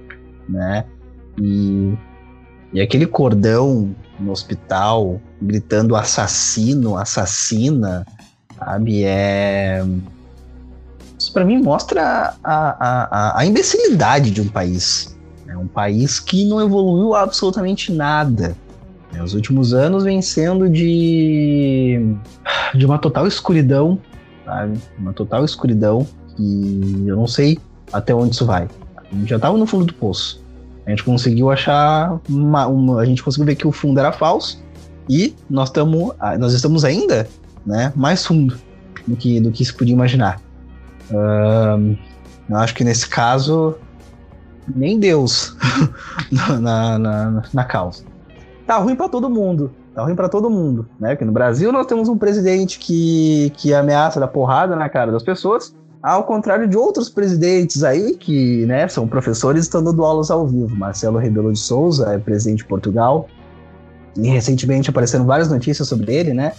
[0.49, 0.85] né?
[1.39, 1.93] E,
[2.73, 8.05] e aquele cordão no hospital gritando assassino, assassina,
[8.57, 9.03] sabe?
[9.03, 9.83] É.
[11.17, 15.15] Isso para mim mostra a, a, a, a, imbecilidade de um país.
[15.45, 15.53] Né?
[15.53, 18.55] É um país que não evoluiu absolutamente nada.
[19.15, 21.99] É, os últimos anos vem sendo de,
[22.73, 23.99] de uma total escuridão,
[24.43, 24.77] sabe?
[24.97, 26.05] Uma total escuridão
[26.37, 27.57] e eu não sei
[27.93, 28.67] até onde isso vai.
[28.97, 30.43] A gente já estava no fundo do poço.
[30.85, 34.61] A gente conseguiu achar uma, uma, a gente conseguiu ver que o fundo era falso
[35.09, 37.27] e nós estamos nós estamos ainda,
[37.65, 38.57] né, mais fundo
[39.07, 40.41] do que do que se podia imaginar.
[41.09, 41.95] Um,
[42.49, 43.75] eu acho que nesse caso
[44.75, 45.55] nem Deus
[46.59, 48.03] na, na, na causa
[48.65, 49.71] tá ruim para todo mundo.
[49.93, 51.09] Tá ruim para todo mundo, né?
[51.09, 55.23] Porque no Brasil nós temos um presidente que, que ameaça dar porrada na cara das
[55.23, 60.45] pessoas, ao contrário de outros presidentes aí que, né, são professores estão dando aulas ao
[60.45, 60.75] vivo.
[60.75, 63.27] Marcelo Rebelo de Souza é presidente de Portugal.
[64.17, 66.53] E recentemente apareceram várias notícias sobre ele, né?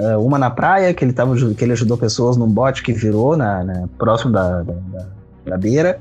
[0.00, 3.36] Uh, uma na praia, que ele, tava, que ele ajudou pessoas num bote que virou
[3.36, 5.06] na, na próximo da, da, da,
[5.46, 6.00] da beira,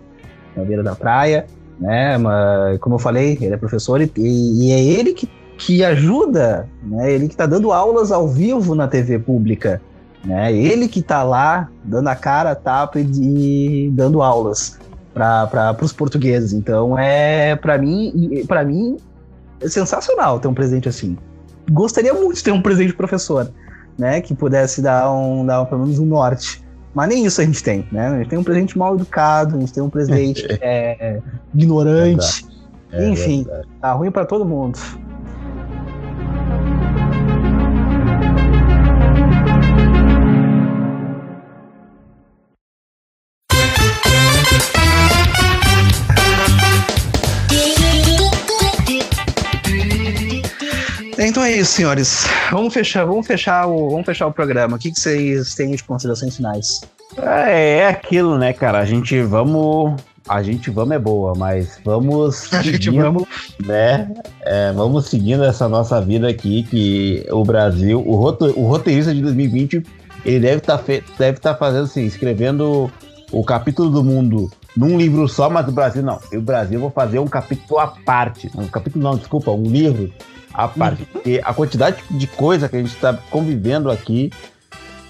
[0.56, 1.46] na beira da praia
[1.82, 2.16] né?
[2.18, 5.28] Mas, como eu falei, ele é professor e, e, é ele que
[5.62, 7.14] que ajuda, né?
[7.14, 9.80] Ele que está dando aulas ao vivo na TV pública,
[10.26, 10.52] né?
[10.52, 14.80] Ele que está lá dando a cara, a tapa e, e dando aulas
[15.14, 16.52] para os portugueses.
[16.52, 18.98] Então é para mim, para mim
[19.60, 21.16] é sensacional ter um presidente assim.
[21.72, 23.52] Gostaria muito de ter um presidente professor,
[24.00, 24.20] né?
[24.20, 26.64] Que pudesse dar um, dar pelo menos um norte.
[26.92, 28.08] Mas nem isso a gente tem, né?
[28.08, 31.20] A gente tem um presidente mal educado, a gente tem um presidente é,
[31.54, 32.48] ignorante.
[32.92, 33.68] É Enfim, verdade.
[33.80, 34.78] tá ruim para todo mundo.
[51.32, 52.28] Então é isso, senhores.
[52.52, 54.76] Vamos fechar, vamos fechar o, vamos fechar o programa.
[54.76, 56.82] O que, que vocês têm de considerações finais?
[57.18, 58.80] É, é aquilo, né, cara?
[58.80, 59.96] A gente vamos
[60.28, 62.54] a gente vamos é boa, mas vamos.
[62.54, 63.24] A gente vamos.
[63.66, 64.14] Né?
[64.42, 69.22] É, vamos seguindo essa nossa vida aqui, que o Brasil, o, roto, o roteirista de
[69.22, 69.84] 2020,
[70.26, 72.92] ele deve estar tá deve tá fazendo assim, escrevendo
[73.32, 76.20] o capítulo do mundo num livro só, mas do Brasil não.
[76.32, 78.50] E o Brasil eu vou fazer um capítulo à parte.
[78.56, 80.12] Um capítulo não, desculpa, um livro
[80.54, 81.02] à parte.
[81.02, 81.08] Uhum.
[81.12, 84.32] Porque a quantidade de coisa que a gente está convivendo aqui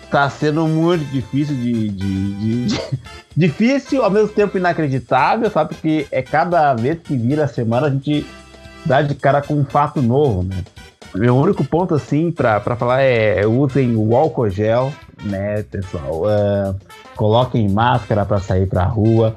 [0.09, 2.81] tá sendo muito difícil de, de, de, de,
[3.35, 5.75] difícil ao mesmo tempo inacreditável, sabe?
[5.75, 8.25] Porque é cada vez que vira a semana a gente
[8.85, 10.63] dá de cara com um fato novo, né?
[11.13, 14.93] Meu único ponto assim para falar é usem o álcool gel,
[15.23, 16.23] né, pessoal?
[16.23, 16.75] Uh,
[17.21, 19.35] coloquem máscara para sair para a rua.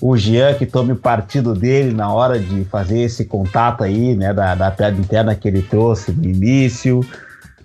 [0.00, 4.54] O Jean que tome partido dele na hora de fazer esse contato aí, né, da,
[4.54, 7.00] da piada interna que ele trouxe no início.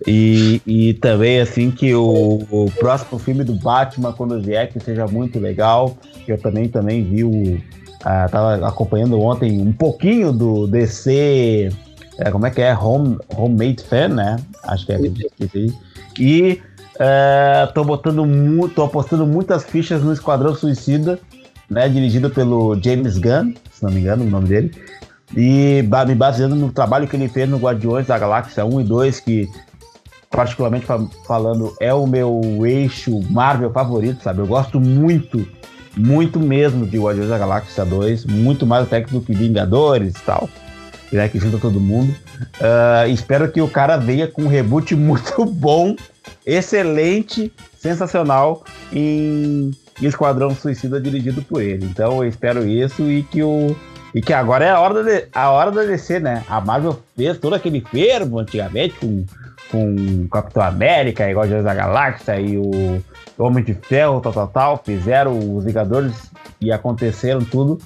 [0.05, 5.07] E, e também, assim, que o, o, próximo filme do Batman, quando vier, que seja
[5.07, 5.95] muito legal.
[6.27, 7.29] Eu também, também vi o.
[7.31, 11.69] Uh, tava acompanhando ontem um pouquinho do DC.
[12.17, 12.75] É, como é que é?
[12.75, 14.35] Home, Homemade Fan, né?
[14.63, 15.79] Acho que é isso
[16.19, 16.61] E
[17.01, 21.19] uh, tô botando muito, tô apostando muitas fichas no Esquadrão Suicida,
[21.69, 21.89] né?
[21.89, 24.71] Dirigido pelo James Gunn, se não me engano, o nome dele.
[25.35, 29.19] E me baseando no trabalho que ele fez no Guardiões da Galáxia 1 e 2,
[29.21, 29.49] que
[30.29, 30.85] particularmente
[31.25, 34.39] falando, é o meu eixo Marvel favorito, sabe?
[34.39, 35.45] Eu gosto muito,
[35.95, 40.49] muito mesmo de Guardiões da Galáxia 2, muito mais até do que Vingadores e tal,
[41.11, 42.15] né, que junta todo mundo.
[42.59, 45.95] Uh, espero que o cara venha com um reboot muito bom,
[46.45, 51.85] excelente, sensacional em Esquadrão Suicida dirigido por ele.
[51.85, 53.75] Então eu espero isso e que o
[54.13, 56.43] e que agora é a hora da, a hora da DC, né?
[56.49, 59.25] A Marvel fez todo aquele fervo antigamente com
[59.71, 63.01] com Capitão América, igual Guardiões da Galáxia e o
[63.37, 67.79] Homem de Ferro, tal, tal, tal, fizeram os Vingadores e aconteceram tudo.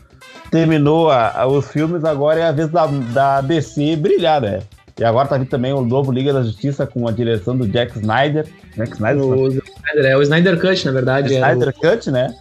[0.52, 4.62] Terminou a, a, os filmes, agora é a vez da, da DC brilhar, né?
[4.98, 7.98] E agora tá vindo também o novo Liga da Justiça com a direção do Jack
[7.98, 8.46] Snyder.
[8.78, 11.34] Jack Snyder, o, Snyder é o Snyder Cut, na verdade.
[11.34, 11.74] É Snyder o...
[11.74, 12.34] Cut, né?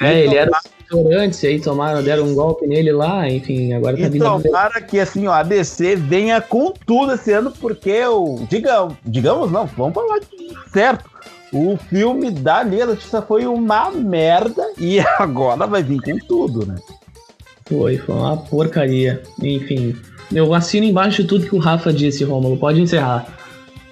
[0.00, 0.50] É, ele era
[0.92, 4.42] restaurantes, aí tomaram, deram um golpe nele lá, enfim, agora tá vindo.
[4.42, 8.46] Tomara que assim, ó, a DC venha com tudo esse ano, porque o.
[8.48, 10.20] Diga, digamos, não, vamos falar
[10.72, 11.10] certo.
[11.52, 16.66] O filme da Liga da Justiça foi uma merda e agora vai vir com tudo,
[16.66, 16.76] né?
[17.72, 19.22] Foi, foi uma porcaria.
[19.42, 19.96] Enfim,
[20.30, 22.58] eu assino embaixo de tudo que o Rafa disse, Rômulo.
[22.58, 23.26] Pode encerrar.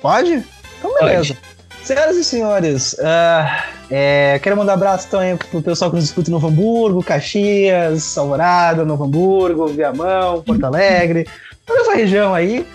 [0.03, 0.45] Pode?
[0.79, 1.35] Então, beleza.
[1.35, 1.51] Pode.
[1.83, 6.29] Senhoras e senhores, uh, é, quero mandar um abraço também pro pessoal que nos escuta
[6.29, 11.27] em Novo Hamburgo, Caxias, Alvorada, Novo Hamburgo, Viamão, Porto Alegre,
[11.65, 12.67] toda essa região aí.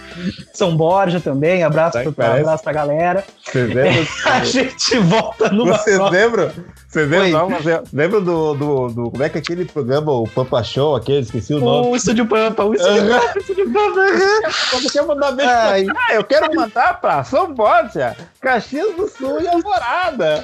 [0.52, 3.24] São Borja também, abraço, Sabe pra, abraço pra galera.
[3.46, 4.08] Vocês lembram?
[4.26, 6.20] A gente volta numa Vocês próxima.
[6.20, 6.52] lembram?
[6.96, 7.20] Vocês Oi.
[7.20, 7.50] lembram?
[7.50, 10.96] Não, é- lembram do, do, do- Como é que é aquele programa, o Pampa Show,
[10.96, 11.90] aquele, esqueci o nome.
[11.90, 13.08] O Estúdio Pampa, o Estúdio.
[13.10, 14.00] Pampa, o Estúdio Pampa.
[14.82, 16.04] Eu quero mandar beijo pra...
[16.08, 20.42] Ah, eu quero mandar pra São Borja, Caxias do Sul e Alvorada.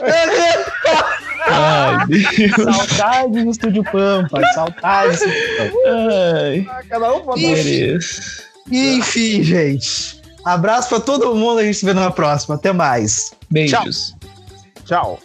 [1.47, 2.49] Ai.
[2.49, 5.19] Saudades do Estúdio Pampa, saudades.
[5.19, 6.11] do Estúdio Pampa.
[6.43, 8.43] Ai, Cada um um mereço.
[8.69, 10.21] Enfim, gente.
[10.43, 12.55] Abraço pra todo mundo, a gente se vê numa próxima.
[12.55, 13.31] Até mais.
[13.49, 14.15] Beijos.
[14.85, 15.17] tchau.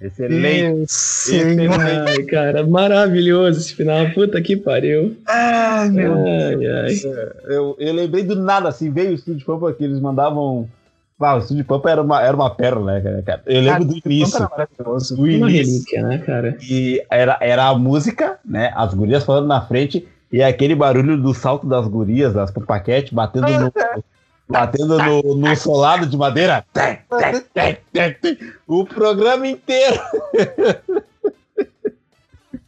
[0.00, 0.92] Excelente.
[1.80, 4.10] Ai, cara, maravilhoso esse final.
[4.10, 5.16] Puta que pariu.
[5.26, 6.94] Ai, meu Ai, ai.
[7.44, 10.68] Eu, eu lembrei do nada, assim, veio o Estúdio Pampa que eles mandavam.
[11.20, 13.42] Ah, o Estúdio Pampa era uma, era uma pérola, né, cara?
[13.46, 14.36] Eu lembro do início.
[14.36, 15.16] Era maravilhoso.
[15.16, 15.52] Do Uma início.
[15.52, 16.56] relíquia, né, cara?
[16.62, 18.72] E era, era a música, né?
[18.76, 23.46] As gurias falando na frente e aquele barulho do salto das gurias, das paquete batendo
[23.48, 23.72] no.
[24.50, 26.64] Batendo no, no solado de madeira.
[28.66, 30.00] O programa inteiro.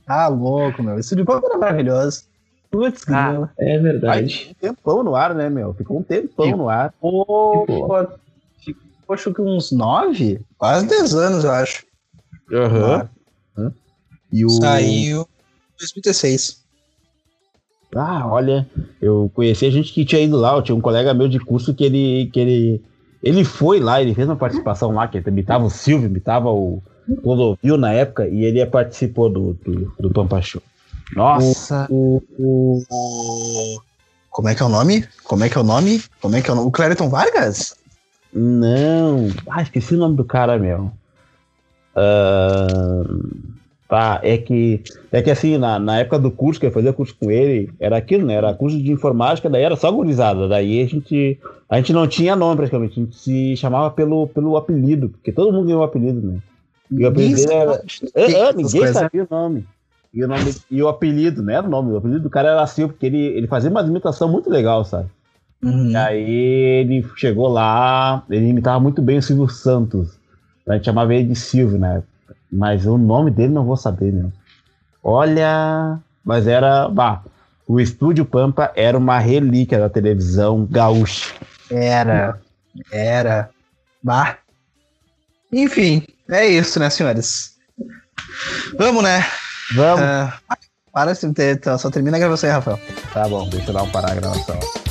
[0.07, 0.99] Ah, louco, meu.
[0.99, 2.25] Estúdio Pampa era maravilhoso.
[2.71, 3.49] Putz, Ah.
[3.59, 4.49] É verdade.
[4.51, 5.73] Um tempão no ar, né, meu?
[5.75, 6.93] Ficou um tempão no ar.
[7.01, 7.67] Pô, Ficou.
[7.67, 8.19] pô, ficou,
[9.13, 10.41] acho que uns nove?
[10.59, 11.85] Quase dez anos, eu acho.
[12.53, 13.09] Aham.
[14.33, 14.51] E o.
[14.51, 16.61] Saiu em 2016.
[17.95, 18.69] Ah, olha,
[19.03, 21.75] eu conheci a gente que tinha ido lá, eu tinha um colega meu de curso
[21.75, 22.83] que ele, que ele,
[23.21, 26.81] ele foi lá, ele fez uma participação lá, que imitava o Silvio, imitava o
[27.21, 30.63] Clodovil na época, e ele participou do, do, do Pampa Show.
[31.17, 31.89] Nossa!
[31.91, 33.81] O, o, o-
[34.31, 35.05] Como é que é o nome?
[35.25, 36.01] Como é que é o nome?
[36.21, 36.69] Como é que é o nome?
[36.69, 37.75] O Clériton Vargas?
[38.33, 39.29] Não!
[39.49, 40.91] Ah, esqueci o nome do cara, meu.
[41.95, 43.03] Ah,
[43.89, 47.15] tá, é que, é que assim, na, na época do curso, que eu fazia curso
[47.19, 48.35] com ele, era aquilo, né?
[48.35, 50.49] Era curso de informática, daí era só gurizada.
[50.49, 54.57] Daí a gente, a gente não tinha nome praticamente, a gente se chamava pelo, pelo
[54.57, 56.39] apelido, porque todo mundo ganhou um apelido, né?
[56.91, 57.73] E o apelido era.
[57.73, 59.67] Ah, ninguém sabia o nome.
[60.13, 62.95] E o, nome, e o apelido, era o nome, o apelido do cara era Silvio,
[62.95, 65.09] porque ele, ele fazia uma imitação muito legal, sabe?
[65.63, 65.91] Uhum.
[65.91, 70.19] E aí ele chegou lá, ele imitava muito bem o Silvio Santos.
[70.69, 72.09] A gente chamava ele de Silvio época.
[72.51, 74.33] Mas o nome dele não vou saber, meu.
[75.03, 75.99] Olha.
[76.25, 76.89] Mas era.
[76.89, 77.23] Bah,
[77.67, 81.35] o Estúdio Pampa era uma relíquia da televisão gaúcha.
[81.71, 82.41] Era.
[82.93, 83.51] Era.
[84.03, 84.39] Bah.
[85.53, 87.57] Enfim, é isso, né, senhores?
[88.79, 89.25] Vamos, né?
[89.75, 90.03] Vamos.
[90.03, 90.39] Ah,
[90.93, 91.15] para,
[91.79, 92.81] só termina a gravação aí, Rafael.
[93.13, 94.90] Tá bom, deixa eu dar um parar a gravação.